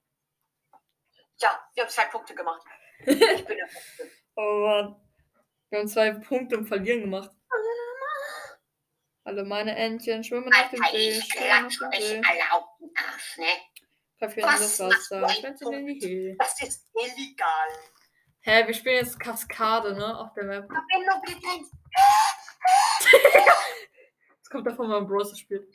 Ja, 1.40 1.60
wir 1.74 1.84
haben 1.84 1.90
zwei 1.90 2.06
Punkte 2.06 2.34
gemacht. 2.34 2.62
Ich 3.00 3.06
bin 3.46 3.56
der 3.56 3.66
Beste. 3.66 4.10
Oh 4.38 4.66
Mann. 4.66 5.00
Wir 5.70 5.78
haben 5.78 5.88
zwei 5.88 6.10
Punkte 6.10 6.56
im 6.56 6.66
Verlieren 6.66 7.00
gemacht. 7.00 7.30
Alle 9.24 9.44
meine 9.44 9.74
Entchen 9.74 10.22
schwimmen 10.22 10.52
auf 10.52 10.70
dem 10.70 10.82
Alter, 10.82 10.94
See, 10.96 11.08
ich 11.08 11.24
schwimmen 11.24 11.66
auf 11.66 11.72
klatsch 11.72 11.78
dem 11.80 11.88
euch 11.88 12.28
alle 12.28 12.52
auf 12.52 12.64
den 12.78 12.92
Arsch, 12.96 13.38
ne? 13.38 13.46
Verführen 14.18 14.48
das 14.48 14.80
Was 14.80 14.80
Wasser, 14.80 15.28
schwänzen 15.28 15.72
in 15.72 15.86
die 15.86 16.08
Höhe. 16.08 16.36
Das 16.38 16.62
ist 16.62 16.88
illegal. 16.94 17.68
Hä, 18.40 18.66
wir 18.66 18.74
spielen 18.74 19.04
jetzt 19.04 19.18
Kaskade, 19.20 19.94
ne? 19.94 20.18
Auf 20.18 20.32
der 20.34 20.44
Map. 20.44 20.68
Das 24.38 24.50
kommt 24.50 24.66
davon, 24.66 24.86
wenn 24.86 24.98
man 24.98 25.06
Bros 25.06 25.36
spielt. 25.38 25.68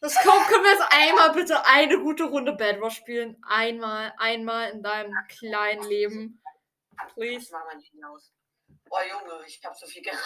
Das 0.00 0.14
kommt, 0.22 0.46
können 0.46 0.64
wir 0.64 0.72
jetzt 0.72 0.86
einmal 0.90 1.32
bitte 1.32 1.64
eine 1.66 1.98
gute 1.98 2.24
Runde 2.24 2.52
Bad 2.52 2.80
Wars 2.80 2.94
spielen? 2.94 3.36
Einmal, 3.46 4.14
einmal 4.16 4.70
in 4.70 4.82
deinem 4.82 5.12
kleinen 5.28 5.82
Leben. 5.88 6.40
Das 7.02 7.14
Please. 7.14 7.52
machen 7.52 7.66
wir 7.70 7.76
nicht 7.76 7.90
hinaus. 7.90 8.32
Oh 8.90 8.96
Junge, 9.10 9.44
ich 9.46 9.60
hab 9.64 9.76
so 9.76 9.86
viel 9.86 10.02
gehabt. 10.02 10.22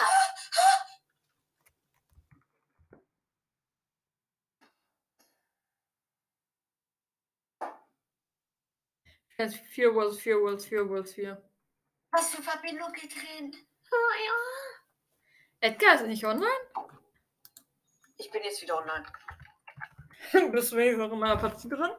Jetzt 9.37 9.55
4 9.57 9.93
Worlds, 9.95 10.19
4 10.19 10.39
Worlds, 10.39 10.65
4 10.65 10.89
Worlds, 10.89 11.13
4. 11.13 11.41
Was 12.11 12.29
für 12.29 12.43
Verbindung 12.43 12.91
getrennt. 12.93 13.57
Oh, 13.91 14.13
ja. 14.25 15.67
Edgar 15.67 15.95
ist 15.95 16.05
nicht 16.05 16.25
online? 16.25 16.47
Ich 18.17 18.29
bin 18.29 18.43
jetzt 18.43 18.61
wieder 18.61 18.77
online. 18.77 19.05
Bist 20.51 20.71
du 20.71 20.77
wenigstens 20.77 20.99
noch 20.99 21.11
in 21.11 21.19
meiner 21.19 21.37
Partie 21.37 21.69
drin? 21.69 21.91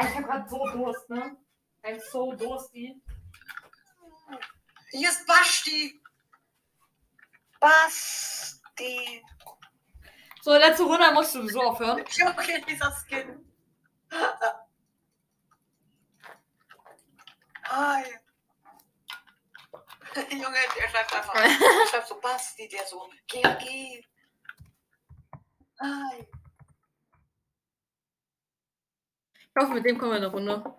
Ich 0.00 0.16
hab 0.16 0.24
grad 0.24 0.48
so 0.48 0.64
Durst, 0.72 1.10
ne? 1.10 1.36
I'm 1.84 2.00
so 2.10 2.32
dursty. 2.32 3.00
Hier 4.90 5.08
ist 5.08 5.26
Basti. 5.26 6.00
Basti. 7.60 9.22
So, 10.42 10.52
letzte 10.52 10.82
Runde 10.82 11.12
musst 11.12 11.34
du 11.34 11.40
sowieso 11.40 11.62
aufhören. 11.62 12.04
Junge, 12.10 12.64
dieser 12.66 12.92
Skin. 12.92 13.44
Hi. 17.68 18.02
Junge, 20.30 20.56
der 20.74 20.88
schreibt 20.88 21.14
einfach. 21.14 21.34
Der 21.42 21.86
schreibt 21.90 22.08
so 22.08 22.18
Basti, 22.20 22.66
der 22.66 22.86
so 22.86 23.10
GG. 23.26 24.02
Hi. 25.80 26.26
Ich 29.34 29.62
hoffe, 29.62 29.74
mit 29.74 29.84
dem 29.84 29.98
kommen 29.98 30.12
wir 30.12 30.16
in 30.18 30.24
eine 30.24 30.32
Runde. 30.32 30.74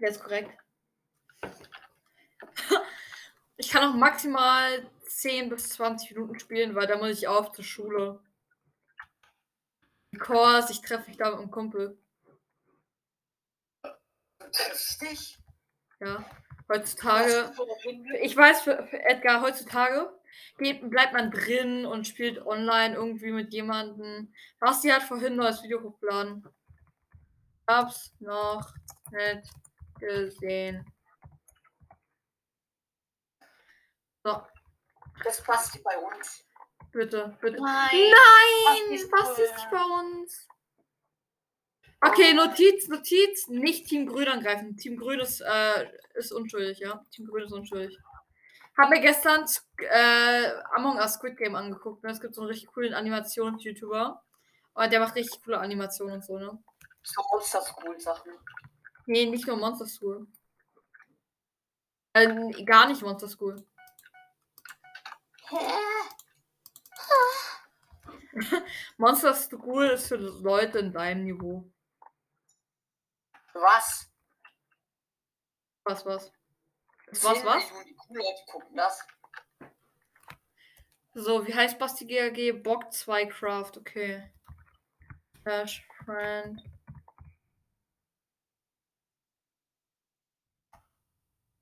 Der 0.00 0.10
ist 0.10 0.22
korrekt. 0.22 0.58
Ich 3.56 3.70
kann 3.70 3.90
auch 3.90 3.94
maximal 3.94 4.90
10 5.06 5.48
bis 5.48 5.68
20 5.70 6.10
Minuten 6.12 6.40
spielen, 6.40 6.74
weil 6.74 6.86
da 6.86 6.96
muss 6.96 7.10
ich 7.10 7.28
auf 7.28 7.52
zur 7.52 7.64
Schule. 7.64 8.20
Kurs, 10.18 10.70
ich 10.70 10.80
treffe 10.80 11.08
mich 11.08 11.18
da 11.18 11.30
mit 11.30 11.38
einem 11.38 11.50
Kumpel. 11.50 11.98
Triffst 14.52 15.02
dich? 15.02 15.38
Ja. 16.00 16.24
Heutzutage. 16.68 17.52
Ich 18.22 18.36
weiß, 18.36 18.62
für, 18.62 18.86
für 18.86 19.00
Edgar, 19.02 19.42
heutzutage 19.42 20.12
geht, 20.58 20.88
bleibt 20.88 21.12
man 21.12 21.30
drin 21.30 21.84
und 21.84 22.06
spielt 22.06 22.44
online 22.46 22.94
irgendwie 22.94 23.32
mit 23.32 23.52
jemandem. 23.52 24.32
Basti 24.60 24.88
hat 24.88 25.02
vorhin 25.02 25.32
ein 25.32 25.36
neues 25.36 25.62
Video 25.62 25.82
hochgeladen. 25.82 26.46
Hab's 27.68 28.12
noch 28.20 28.72
nicht 29.10 29.50
gesehen. 29.98 30.84
So, 34.24 34.42
Das 35.24 35.42
passt 35.42 35.82
bei 35.82 35.96
uns. 35.98 36.46
bitte, 36.92 37.36
bitte. 37.40 37.56
Nein. 37.62 37.90
Nein! 37.92 38.64
Basti 38.66 38.94
ist 38.94 39.10
Basti 39.10 39.42
ist 39.42 39.54
nicht 39.54 39.70
bei 39.70 39.82
uns. 39.82 40.48
Okay, 42.02 42.32
Notiz, 42.32 42.88
Notiz, 42.88 43.48
nicht 43.48 43.88
Team 43.88 44.06
Grün 44.06 44.28
angreifen. 44.28 44.76
Team 44.76 44.96
Grün 44.96 45.20
ist, 45.20 45.42
äh, 45.42 45.86
ist 46.14 46.32
unschuldig, 46.32 46.78
ja. 46.78 47.04
Team 47.10 47.26
Grün 47.26 47.44
ist 47.44 47.52
unschuldig. 47.52 47.98
Hab 48.78 48.88
mir 48.88 49.00
gestern 49.00 49.44
äh, 49.78 50.50
Among 50.74 50.96
Us 50.96 51.14
Squid 51.14 51.36
Game 51.36 51.54
angeguckt. 51.54 52.02
Ne? 52.02 52.10
Es 52.10 52.20
gibt 52.20 52.34
so 52.34 52.40
einen 52.40 52.48
richtig 52.48 52.72
coolen 52.72 52.94
Animations-YouTuber. 52.94 54.22
Und 54.72 54.92
der 54.92 55.00
macht 55.00 55.14
richtig 55.14 55.42
coole 55.44 55.58
Animationen 55.58 56.14
und 56.14 56.24
so, 56.24 56.38
ne? 56.38 56.58
So 57.02 57.22
Monster 57.32 57.60
School 57.60 58.00
Sachen. 58.00 58.32
Nee, 59.06 59.26
nicht 59.26 59.46
nur 59.46 59.58
Monster 59.58 59.86
School. 59.86 60.26
Äh, 62.14 62.64
gar 62.64 62.88
nicht 62.88 63.02
Monster 63.02 63.28
School. 63.28 63.62
Monster 68.96 69.34
School 69.34 69.90
ist 69.90 70.08
für 70.08 70.16
Leute 70.16 70.78
in 70.78 70.92
deinem 70.92 71.24
Niveau. 71.24 71.70
Was? 73.54 74.10
Was, 75.84 76.04
was? 76.06 76.30
Was, 77.22 77.44
was? 77.44 77.64
Coolen 77.68 78.22
Leute 78.22 78.44
gucken 78.46 78.76
das. 78.76 79.06
So, 81.14 81.46
wie 81.46 81.54
heißt 81.54 81.78
Basti 81.78 82.06
GAG? 82.06 82.62
Bock 82.62 82.92
2 82.92 83.26
Craft, 83.26 83.78
okay. 83.78 84.30
Dash 85.44 85.84
Friend. 86.04 86.62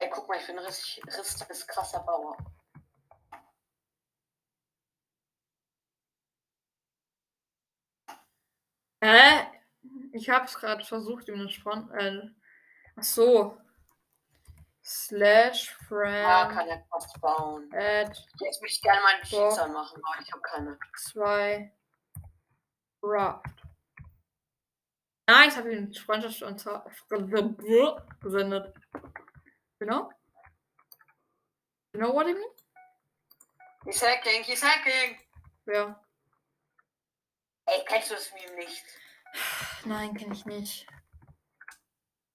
Ey, 0.01 0.11
guck 0.11 0.29
mal, 0.29 0.39
ich 0.39 0.47
bin 0.47 0.59
ein 0.59 0.65
richtig, 0.65 1.03
richtig 1.49 1.67
krasser 1.69 2.01
Bauer. 2.01 2.37
Hä? 9.01 9.58
Ich 10.13 10.29
hab's 10.31 10.55
gerade 10.59 10.85
versucht, 10.85 11.29
ihm 11.29 11.35
eine 11.41 11.49
Spon 11.51 11.91
äh, 11.93 12.23
Ach 12.97 13.03
so. 13.03 13.59
Slash 14.85 15.77
Ah, 15.81 15.85
Friend 15.85 16.53
kann 16.53 16.69
er 16.69 16.83
fast 16.91 17.21
bauen. 17.21 17.71
add 17.75 18.11
Jetzt 18.41 18.61
würde 18.61 18.73
ich 18.73 18.81
gerne 18.81 19.01
meine 19.03 19.23
Boah. 19.31 19.49
Pizza 19.51 19.69
machen, 19.69 20.03
aber 20.05 20.23
ich 20.23 20.33
habe 20.33 20.43
keine. 20.43 20.79
2 20.97 21.73
Craft. 23.03 23.43
Nice, 25.29 25.57
habe 25.59 25.71
ich 25.71 25.77
eine 25.77 25.93
Freundschaftsanzahl 25.95 26.91
gesendet. 28.21 28.75
Genau? 29.79 30.11
You 31.93 32.01
know 32.01 32.15
what 32.15 32.27
I 32.27 32.33
mean? 32.33 32.51
He's 33.85 34.03
hacking, 34.03 34.43
he's 34.43 34.63
hacking! 34.63 35.19
Ja. 35.67 36.03
Ey, 37.67 37.85
kennst 37.87 38.11
du 38.11 38.15
das 38.15 38.33
Meme 38.33 38.57
nicht? 38.57 38.83
Nein, 39.85 40.15
kenne 40.15 40.35
ich 40.35 40.45
nicht. 40.45 40.87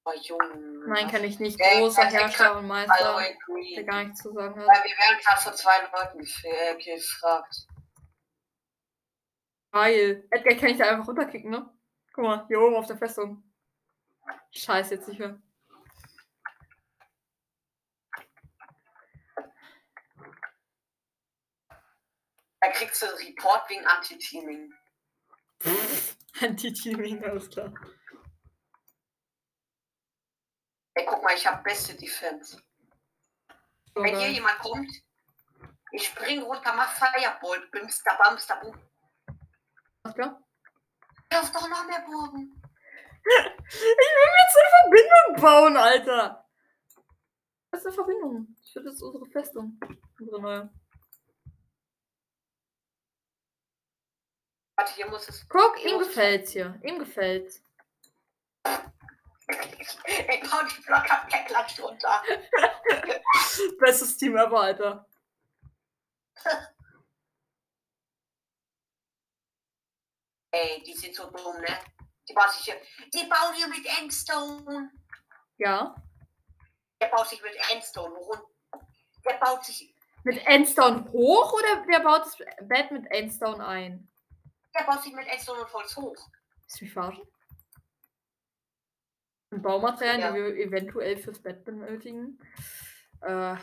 Oh, 0.06 0.12
Junge. 0.22 0.84
Nein, 0.88 1.10
kann 1.10 1.24
ich 1.24 1.40
nicht. 1.40 1.60
Ey, 1.60 1.80
Großer 1.80 2.06
Herrscher 2.06 2.58
und 2.58 2.68
Meister, 2.68 3.22
der 3.76 3.84
gar 3.84 4.04
nichts 4.04 4.22
zu 4.22 4.34
sagen 4.34 4.60
hat. 4.60 4.68
Weil 4.68 4.84
wir 4.84 4.98
werden 4.98 5.20
gerade 5.24 5.42
von 5.42 5.54
zwei 5.54 5.80
Leuten 5.82 6.20
äh, 6.20 6.76
gefragt. 6.84 7.68
Geil. 9.72 10.28
Edgar 10.30 10.56
kann 10.56 10.70
ich 10.70 10.78
da 10.78 10.90
einfach 10.90 11.08
runterkicken, 11.08 11.50
ne? 11.50 11.70
Guck 12.14 12.26
mal, 12.26 12.46
hier 12.48 12.60
oben 12.60 12.76
auf 12.76 12.86
der 12.86 12.98
Festung. 12.98 13.44
Scheiße, 14.52 14.96
jetzt 14.96 15.08
nicht 15.08 15.20
mehr. 15.20 15.42
Da 22.60 22.72
kriegst 22.72 23.02
du 23.02 23.08
einen 23.08 23.18
Report 23.18 23.70
wegen 23.70 23.86
Anti-Teaming. 23.86 24.74
Anti-Teaming, 26.42 27.24
alles 27.24 27.50
klar. 27.50 27.74
Ey, 30.96 31.06
guck 31.06 31.24
mal, 31.24 31.36
ich 31.36 31.46
habe 31.48 31.64
beste 31.64 31.96
Defense. 31.96 32.62
So, 33.96 34.04
Wenn 34.04 34.18
hier 34.18 34.32
jemand 34.32 34.60
kommt, 34.60 34.92
ich 35.92 36.08
spring 36.08 36.42
runter, 36.42 36.74
mach 36.76 36.92
Fireball, 36.94 37.68
bimster, 37.72 38.18
bamster, 38.18 38.60
bum. 38.62 38.78
Alles 40.04 40.16
klar? 40.16 40.44
Du 41.30 41.38
hast 41.38 41.56
doch 41.56 41.68
noch 41.68 41.86
mehr 41.86 42.02
Burgen. 42.06 42.62
Ich 43.26 43.80
will 43.80 44.30
mir 44.30 44.38
jetzt 44.40 44.58
eine 44.58 44.70
Verbindung 44.82 45.42
bauen, 45.42 45.78
Alter. 45.78 46.46
Was 47.72 47.80
ist 47.80 47.86
eine 47.88 47.96
Verbindung? 47.96 48.56
Ich 48.64 48.76
will, 48.76 48.84
das 48.84 48.96
ist 48.96 49.02
unsere 49.02 49.26
Festung. 49.28 49.80
Unsere 50.20 50.42
neue. 50.42 50.83
Warte, 54.76 54.94
hier 54.96 55.08
muss 55.08 55.30
es. 55.30 55.48
Guck, 55.48 55.78
hier 55.78 55.94
ihm 55.94 56.00
gefällt's 56.00 56.52
hier. 56.52 56.80
Ihm 56.84 57.00
gefällt's. 57.00 57.62
Ich 59.46 60.52
hau 60.52 60.64
die 60.66 60.82
Block 60.84 61.12
ab, 61.12 61.30
der 61.30 61.44
klatscht 61.44 61.80
runter. 61.82 62.24
Bestes 63.80 64.16
Team 64.18 64.38
ever, 64.38 64.62
Alter. 64.62 65.06
Ey, 70.52 70.82
die 70.84 70.94
sind 70.94 71.14
so 71.16 71.30
dumm, 71.30 71.60
ne? 71.60 71.80
Die 72.30 72.34
bauen 72.34 72.50
sich 72.52 72.64
hier. 72.64 72.80
Die 73.14 73.26
bauen 73.26 73.54
hier 73.56 73.68
mit 73.68 73.86
Endstone. 74.00 74.92
Ja. 75.58 75.96
Der 77.02 77.08
baut 77.08 77.28
sich 77.28 77.42
mit 77.42 77.56
Endstone 77.72 78.16
rund. 78.16 78.44
Der 79.26 79.38
baut 79.40 79.66
sich. 79.66 79.94
Mit 80.24 80.46
Endstone 80.46 81.12
hoch 81.12 81.54
oder 81.54 81.84
wer 81.88 82.00
baut 82.00 82.26
das 82.26 82.38
Bett 82.62 82.92
mit 82.92 83.12
Endstone 83.12 83.66
ein? 83.66 84.10
Der 84.76 84.84
baut 84.86 85.04
sich 85.04 85.14
mit 85.14 85.28
Endstone 85.28 85.62
und 85.62 85.74
Holz 85.74 85.96
hoch. 85.96 86.30
Ist 86.68 86.82
mich 86.82 86.92
verarschen? 86.94 87.28
Baumaterialien, 89.52 90.22
Ja. 90.22 90.32
die 90.32 90.38
wir 90.56 90.66
eventuell 90.66 91.18
fürs 91.18 91.40
Bett 91.42 91.64
benötigen. 91.64 92.40
Äh, 93.22 93.56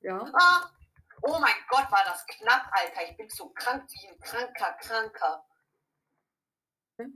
ja. 0.00 0.24
Ah, 0.34 0.70
oh 1.22 1.38
mein 1.40 1.54
Gott, 1.70 1.90
war 1.90 2.04
das 2.04 2.26
knapp, 2.26 2.70
Alter. 2.72 3.10
Ich 3.10 3.16
bin 3.16 3.30
so 3.30 3.48
krank 3.50 3.88
wie 3.90 4.08
ein 4.08 4.20
kranker, 4.20 4.72
kranker. 4.80 5.46
Okay. 6.98 7.12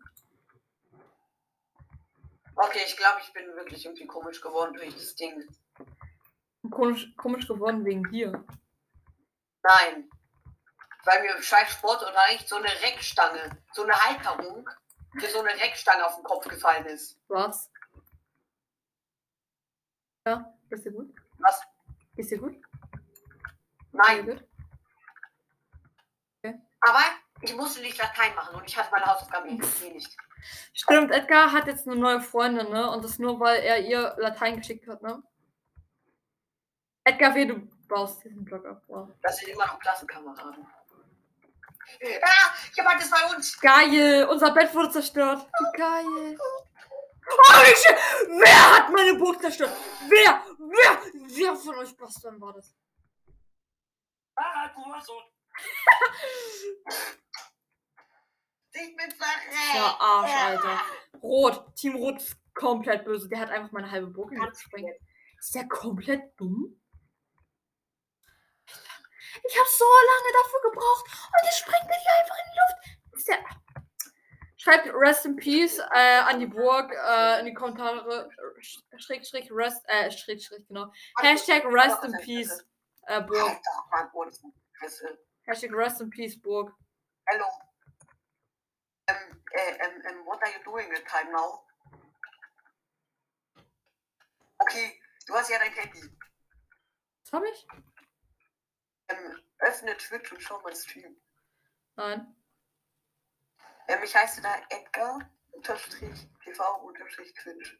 Okay, 2.54 2.80
ich 2.86 2.96
glaube, 2.96 3.20
ich 3.22 3.32
bin 3.32 3.46
wirklich 3.54 3.84
irgendwie 3.84 4.06
komisch 4.06 4.40
geworden 4.40 4.74
durch 4.74 4.94
das 4.94 5.14
Ding. 5.14 5.46
Komisch, 6.70 7.14
komisch 7.16 7.46
geworden 7.48 7.84
wegen 7.84 8.04
dir. 8.10 8.44
Nein. 9.62 10.08
Weil 11.04 11.22
mir 11.22 11.42
scheiß 11.42 11.72
Sportunterricht 11.72 12.48
so 12.48 12.56
eine 12.56 12.68
Reckstange, 12.68 13.58
so 13.72 13.82
eine 13.82 13.94
Halterung 13.94 14.68
für 15.18 15.26
so 15.26 15.40
eine 15.40 15.50
Reckstange 15.50 16.06
auf 16.06 16.14
den 16.14 16.24
Kopf 16.24 16.48
gefallen 16.48 16.86
ist. 16.86 17.18
Was? 17.28 17.70
Ja, 20.26 20.54
geht's 20.70 20.84
dir 20.84 20.92
gut? 20.92 21.14
Was? 21.38 21.60
Geht's 22.14 22.28
dir 22.28 22.38
gut? 22.38 22.56
Nein. 23.92 24.26
Gut? 24.26 24.44
Aber 26.82 27.02
ich 27.40 27.54
musste 27.56 27.80
nicht 27.80 27.98
Latein 27.98 28.34
machen 28.34 28.56
und 28.56 28.64
ich 28.66 28.76
hatte 28.76 28.90
meine 28.90 29.06
Hausaufgaben 29.06 29.50
irgendwie 29.50 29.90
nicht. 29.90 30.16
Stimmt, 30.74 31.12
Edgar 31.12 31.52
hat 31.52 31.66
jetzt 31.66 31.86
eine 31.86 31.96
neue 31.96 32.20
Freundin, 32.20 32.70
ne? 32.70 32.90
Und 32.90 33.04
das 33.04 33.18
nur, 33.18 33.38
weil 33.38 33.60
er 33.62 33.80
ihr 33.80 34.14
Latein 34.18 34.56
geschickt 34.56 34.88
hat, 34.88 35.02
ne? 35.02 35.22
Edgar, 37.04 37.34
wie 37.34 37.46
du 37.46 37.68
baust 37.88 38.24
diesen 38.24 38.44
Blog 38.44 38.64
ab. 38.66 38.82
Wow. 38.86 39.08
Das 39.22 39.38
sind 39.38 39.50
immer 39.50 39.66
noch 39.66 39.78
Klassenkameraden. 39.78 40.66
Ah, 42.22 42.54
jemand 42.76 43.00
ist 43.00 43.10
bei 43.10 43.34
uns. 43.34 43.60
Geil, 43.60 44.26
unser 44.30 44.52
Bett 44.52 44.74
wurde 44.74 44.90
zerstört. 44.90 45.46
Geil. 45.76 46.38
Oh, 47.24 47.64
schön. 47.64 47.96
Wer 48.40 48.76
hat 48.76 48.90
meine 48.90 49.14
Burg 49.14 49.40
zerstört? 49.40 49.72
Wer? 50.08 50.44
Wer? 50.58 50.98
Wer 51.28 51.56
von 51.56 51.76
euch 51.76 51.96
Bastern 51.96 52.40
war 52.40 52.52
das? 52.52 52.74
Ah, 54.36 54.68
du 54.68 54.80
warst 54.90 55.06
so. 55.06 55.22
Ich 58.74 58.96
bin 58.96 59.10
verreckt. 59.10 59.54
Verarsch, 59.72 60.32
Alter. 60.32 60.80
Rot. 61.22 61.76
Team 61.76 61.96
Rot 61.96 62.16
ist 62.20 62.36
komplett 62.54 63.04
böse. 63.04 63.28
Der 63.28 63.40
hat 63.40 63.50
einfach 63.50 63.70
meine 63.72 63.90
halbe 63.90 64.08
Burg 64.08 64.30
gesprengt. 64.30 64.96
Ist 65.38 65.54
der 65.54 65.68
komplett 65.68 66.38
dumm? 66.40 66.81
Ich 69.44 69.58
habe 69.58 69.68
so 69.68 69.84
lange 69.84 70.32
dafür 70.32 70.70
gebraucht 70.70 71.06
und 71.06 71.44
der 71.44 71.52
springt 71.52 71.86
mir 71.86 71.98
die 72.00 72.20
einfach 72.20 72.36
in 72.38 72.52
die 72.52 72.58
Luft. 72.58 73.16
Ist 73.16 73.28
der. 73.28 73.38
Schreibt 74.56 74.94
Rest 74.94 75.26
in 75.26 75.36
Peace 75.36 75.78
äh, 75.78 76.18
an 76.18 76.38
die 76.38 76.46
Burg 76.46 76.92
äh, 76.92 77.40
in 77.40 77.46
die 77.46 77.54
Kommentare. 77.54 78.30
Schräg, 78.96 79.26
schräg, 79.26 79.48
Rest, 79.50 79.82
äh, 79.88 80.10
schräg, 80.10 80.40
schräg, 80.40 80.66
genau. 80.68 80.92
Hashtag 81.18 81.64
Rest 81.64 82.04
in 82.04 82.12
Peace 82.18 82.64
äh, 83.06 83.20
Burg. 83.22 83.60
Alter, 83.90 84.10
mein 84.14 84.28
ist. 84.28 84.44
Hashtag 85.46 85.72
Rest 85.72 86.00
in 86.00 86.10
Peace 86.10 86.40
Burg. 86.40 86.72
Hello. 87.26 87.44
Um, 89.08 89.16
uh, 89.16 89.84
um, 89.84 90.18
um, 90.20 90.26
what 90.26 90.40
are 90.42 90.48
you 90.48 90.62
doing 90.64 90.86
at 90.92 91.06
time 91.08 91.32
now? 91.32 91.64
Okay, 94.60 95.00
du 95.26 95.34
hast 95.34 95.50
ja 95.50 95.58
dein 95.58 95.72
Handy. 95.72 96.08
Was 97.24 97.32
habe 97.32 97.48
ich? 97.48 97.66
Ähm, 99.08 99.42
öffne 99.58 99.96
Twitch 99.96 100.32
und 100.32 100.42
schau 100.42 100.60
mal 100.60 100.74
Stream. 100.74 101.20
Nein. 101.96 102.34
Ähm, 103.88 104.02
ich 104.02 104.14
heiße 104.14 104.40
da 104.42 104.56
Edgar 104.70 105.30
unterstrich 105.50 106.28
TV 106.42 106.76
unterstrich 106.82 107.32
Twitch. 107.34 107.78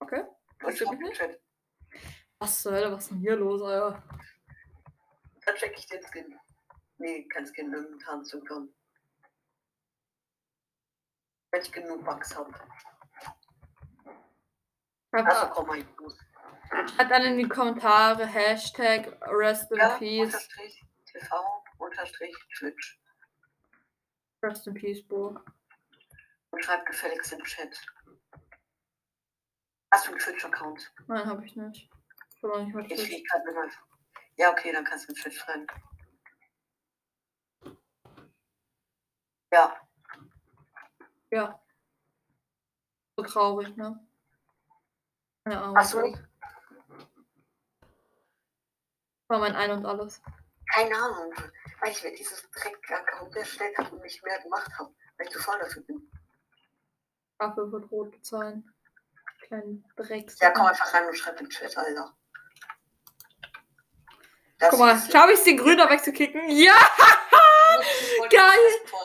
Okay. 0.00 0.24
Und 0.62 0.80
mich 0.80 0.98
nicht? 0.98 1.16
Chat. 1.16 1.40
Was 2.38 2.62
zur 2.62 2.72
Hölle, 2.72 2.92
was 2.92 3.04
ist 3.04 3.10
denn 3.10 3.18
hier 3.18 3.36
los, 3.36 3.62
Alter? 3.62 4.02
Dann 5.44 5.56
check 5.56 5.76
ich 5.76 5.86
den 5.86 6.02
Skin. 6.02 6.38
Nee, 6.98 7.26
kein 7.28 7.46
Skin, 7.46 7.72
irgendein 7.72 7.98
Tarnsyndrom. 8.00 8.74
Wenn 11.50 11.62
ich 11.62 11.72
genug 11.72 12.04
Bugs 12.04 12.34
habe. 12.34 12.52
Also 15.12 15.30
Schreibt 15.30 15.52
komm 15.52 15.66
mal 15.66 15.84
gut. 15.84 16.16
Schreibt 16.94 17.10
dann 17.10 17.22
in 17.24 17.38
die 17.38 17.48
Kommentare 17.48 18.26
Hashtag 18.26 19.18
Rest 19.28 19.70
in 19.72 19.78
Ja, 19.78 19.96
Peace. 19.98 20.20
unterstrich 20.26 20.84
TV 21.06 21.62
unterstrich 21.78 22.34
Twitch. 22.56 23.00
Rest 24.42 24.66
in 24.66 24.74
Peace 24.74 25.06
Burg. 25.06 25.44
Und 26.50 26.64
schreib 26.64 26.84
gefälligst 26.86 27.32
im 27.32 27.42
Chat. 27.44 27.74
Hast 29.90 30.06
du 30.06 30.10
einen 30.12 30.20
Twitch-Account? 30.20 30.92
Nein, 31.06 31.26
habe 31.26 31.44
ich 31.44 31.54
nicht. 31.56 31.90
Ich 32.36 32.44
auch 32.44 32.58
nicht 32.64 32.74
mal 32.74 32.82
Ich 32.84 32.88
Twitch. 32.88 33.06
fliege 33.06 33.22
gerade 33.24 33.52
meinem. 33.52 33.70
Ja, 34.36 34.50
okay, 34.50 34.72
dann 34.72 34.84
kannst 34.84 35.06
du 35.08 35.12
mit 35.12 35.20
Twitch 35.22 35.38
schreiben. 35.38 35.66
Ja, 39.52 39.76
Ja. 41.30 41.58
So 43.16 43.24
traurig, 43.24 43.76
ne? 43.76 44.06
Ahnung. 45.44 45.76
hast 45.76 45.92
du 45.94 46.14
War 49.32 49.38
mein 49.38 49.56
Ein 49.56 49.70
und 49.70 49.86
Alles. 49.86 50.20
keine 50.74 50.94
Ahnung, 50.94 51.32
weil 51.80 51.90
ich 51.90 52.04
mir 52.04 52.14
dieses 52.14 52.50
Dreck-Account 52.50 53.34
erstellt 53.34 53.78
habe 53.78 53.96
und 53.96 54.02
nicht 54.02 54.22
mehr 54.22 54.38
gemacht 54.42 54.70
habe, 54.78 54.94
weil 55.16 55.26
ich 55.26 55.32
zu 55.32 55.38
voll 55.38 55.58
dafür 55.58 55.82
bin. 55.84 56.10
Dafür 57.38 57.72
wird 57.72 57.90
rot 57.90 58.10
bezahlen. 58.10 58.70
Kleinen 59.46 59.90
Drecks. 59.96 60.38
Ja, 60.38 60.50
komm 60.50 60.66
einfach 60.66 60.92
rein 60.92 61.06
und 61.06 61.16
schreib 61.16 61.40
im 61.40 61.48
Chat, 61.48 61.74
Alter. 61.78 62.14
Das 64.58 64.68
Guck 64.68 64.80
mal, 64.80 65.00
schaffe 65.00 65.32
ich 65.32 65.38
es, 65.38 65.44
den 65.44 65.56
Grüner 65.56 65.88
wegzukicken? 65.88 66.50
Ja! 66.50 66.76
geil. 68.28 69.00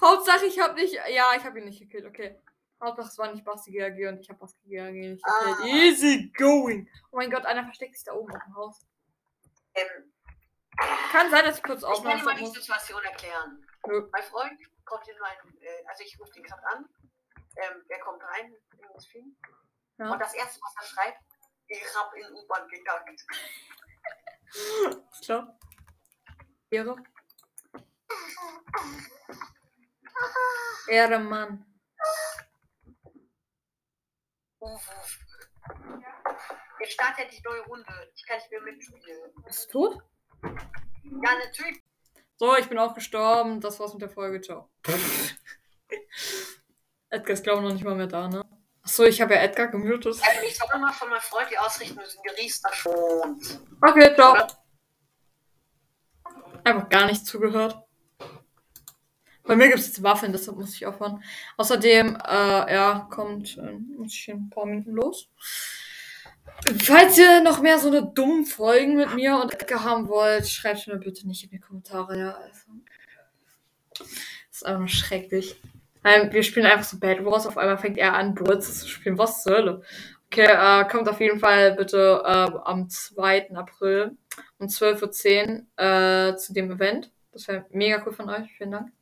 Hauptsache, 0.00 0.46
ich 0.46 0.58
habe 0.58 0.74
nicht. 0.74 0.94
Ja, 0.94 1.26
ich 1.36 1.44
habe 1.44 1.60
ihn 1.60 1.66
nicht 1.66 1.78
gekillt, 1.78 2.06
okay. 2.06 2.42
Hauptsache, 2.82 3.06
es 3.06 3.18
war 3.18 3.30
nicht 3.30 3.44
Basti 3.44 3.70
GAG 3.70 4.08
und 4.08 4.18
ich 4.18 4.28
habe 4.30 4.40
Basti 4.40 4.68
GAG 4.68 4.94
nicht 4.94 5.24
gekillt. 5.24 5.56
Ah. 5.60 5.64
Easy 5.64 6.32
going. 6.36 6.90
Oh 7.12 7.18
mein 7.18 7.30
Gott, 7.30 7.46
einer 7.46 7.62
versteckt 7.62 7.94
sich 7.94 8.04
da 8.04 8.14
oben 8.14 8.34
auf 8.34 8.42
dem 8.42 8.56
Haus. 8.56 8.84
Ähm, 9.80 10.12
Kann 11.12 11.30
sein, 11.30 11.44
dass 11.44 11.56
ich 11.56 11.62
kurz 11.62 11.82
ich 11.82 12.02
kann 12.02 12.18
dir 12.18 12.24
mal 12.24 12.34
die. 12.36 12.46
Situation 12.46 13.02
erklären. 13.04 13.66
Nö. 13.86 14.08
Mein 14.12 14.22
Freund 14.24 14.60
kommt 14.84 15.08
in 15.08 15.18
mein, 15.20 15.36
äh, 15.60 15.84
also 15.86 16.04
ich 16.04 16.18
rufe 16.20 16.32
den 16.32 16.42
gerade 16.42 16.64
an. 16.66 16.88
Ähm, 17.56 17.84
er 17.88 18.00
kommt 18.00 18.22
rein 18.22 18.54
in 18.72 18.78
den 18.78 19.00
Stream. 19.00 19.36
Ja. 19.98 20.12
Und 20.12 20.18
das 20.18 20.34
erste, 20.34 20.60
was 20.60 20.74
er 20.76 20.88
schreibt, 20.88 21.22
ich 21.68 21.82
hab 21.94 22.14
in 22.14 22.32
U-Bahn 22.32 22.68
gegangen. 22.68 23.16
Ist 25.12 25.24
klar. 25.24 25.58
Ehre. 26.70 26.96
Ehre, 30.88 31.18
Mann. 31.18 31.66
Jetzt 36.80 36.92
startet 36.92 37.30
die 37.30 37.42
neue 37.44 37.60
Runde. 37.62 37.86
Ich 38.14 38.26
kann 38.26 38.38
nicht 38.38 38.50
mehr 38.50 38.62
mitspielen. 38.62 39.20
Bist 39.44 39.72
du 39.74 39.88
tot? 39.88 40.02
Ja, 40.42 41.34
natürlich. 41.44 41.82
So, 42.36 42.56
ich 42.56 42.68
bin 42.68 42.78
auch 42.78 42.94
gestorben. 42.94 43.60
Das 43.60 43.78
war's 43.78 43.92
mit 43.92 44.02
der 44.02 44.08
Folge. 44.08 44.40
Ciao. 44.40 44.70
Edgar 47.10 47.34
ist, 47.34 47.42
glaube 47.42 47.58
ich, 47.58 47.64
noch 47.66 47.74
nicht 47.74 47.84
mal 47.84 47.94
mehr 47.96 48.06
da, 48.06 48.28
ne? 48.28 48.44
Achso, 48.82 49.04
ich 49.04 49.20
habe 49.20 49.34
ja 49.34 49.42
Edgar 49.42 49.66
gemutet. 49.68 50.06
Also 50.06 50.46
ich 50.46 50.56
soll 50.56 50.80
mal 50.80 50.92
von 50.92 51.10
meinem 51.10 51.20
Freund 51.20 51.50
die 51.50 51.58
Ausrichtung 51.58 51.98
müssen 51.98 52.22
geriester 52.22 52.72
schont. 52.72 53.60
Okay, 53.82 54.14
ciao. 54.14 54.46
Einfach 56.64 56.88
gar 56.88 57.06
nicht 57.06 57.26
zugehört. 57.26 57.76
Bei 59.44 59.56
mir 59.56 59.66
gibt 59.66 59.80
es 59.80 59.88
jetzt 59.88 60.02
Waffeln, 60.02 60.32
deshalb 60.32 60.56
muss 60.56 60.74
ich 60.74 60.86
aufhören. 60.86 61.22
Außerdem, 61.56 62.16
äh, 62.16 62.72
ja, 62.72 63.08
kommt, 63.10 63.58
äh, 63.58 63.72
muss 63.72 64.14
ich 64.14 64.28
in 64.28 64.44
ein 64.44 64.50
paar 64.50 64.64
Minuten 64.64 64.92
los. 64.92 65.28
Falls 66.84 67.18
ihr 67.18 67.42
noch 67.42 67.60
mehr 67.60 67.78
so 67.78 67.88
eine 67.88 68.06
dummen 68.06 68.44
Folgen 68.44 68.96
mit 68.96 69.14
mir 69.14 69.36
und 69.36 69.52
Edgar 69.52 69.84
haben 69.84 70.08
wollt, 70.08 70.48
schreibt 70.48 70.86
mir 70.86 70.98
bitte 70.98 71.26
nicht 71.26 71.44
in 71.44 71.50
die 71.50 71.58
Kommentare, 71.58 72.18
ja. 72.18 72.32
Also. 72.32 72.70
Ist 74.50 74.66
einfach 74.66 74.88
schrecklich. 74.88 75.60
Nein, 76.02 76.32
wir 76.32 76.42
spielen 76.42 76.66
einfach 76.66 76.84
so 76.84 76.98
Bad 76.98 77.24
Wars. 77.24 77.46
Auf 77.46 77.58
einmal 77.58 77.78
fängt 77.78 77.98
er 77.98 78.14
an, 78.14 78.34
Brawl 78.34 78.60
zu 78.60 78.88
spielen. 78.88 79.18
Was 79.18 79.42
zur 79.42 79.52
Hölle? 79.52 79.82
Okay, 80.26 80.46
äh, 80.46 80.88
kommt 80.88 81.08
auf 81.08 81.20
jeden 81.20 81.40
Fall 81.40 81.74
bitte 81.74 82.22
äh, 82.24 82.58
am 82.64 82.88
2. 82.88 83.54
April 83.56 84.16
um 84.58 84.66
12.10 84.66 85.64
Uhr 85.76 86.32
äh, 86.32 86.36
zu 86.36 86.52
dem 86.52 86.70
Event. 86.70 87.10
Das 87.32 87.48
wäre 87.48 87.66
mega 87.70 88.02
cool 88.06 88.12
von 88.12 88.30
euch. 88.30 88.50
Vielen 88.56 88.70
Dank. 88.70 88.92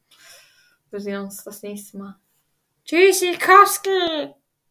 Wir 0.90 1.01
sehen 1.01 1.20
uns 1.20 1.44
das 1.44 1.62
nächste 1.62 1.99
Mal. 1.99 2.16
Tschüssi, 2.84 3.38
Koski! 3.38 4.34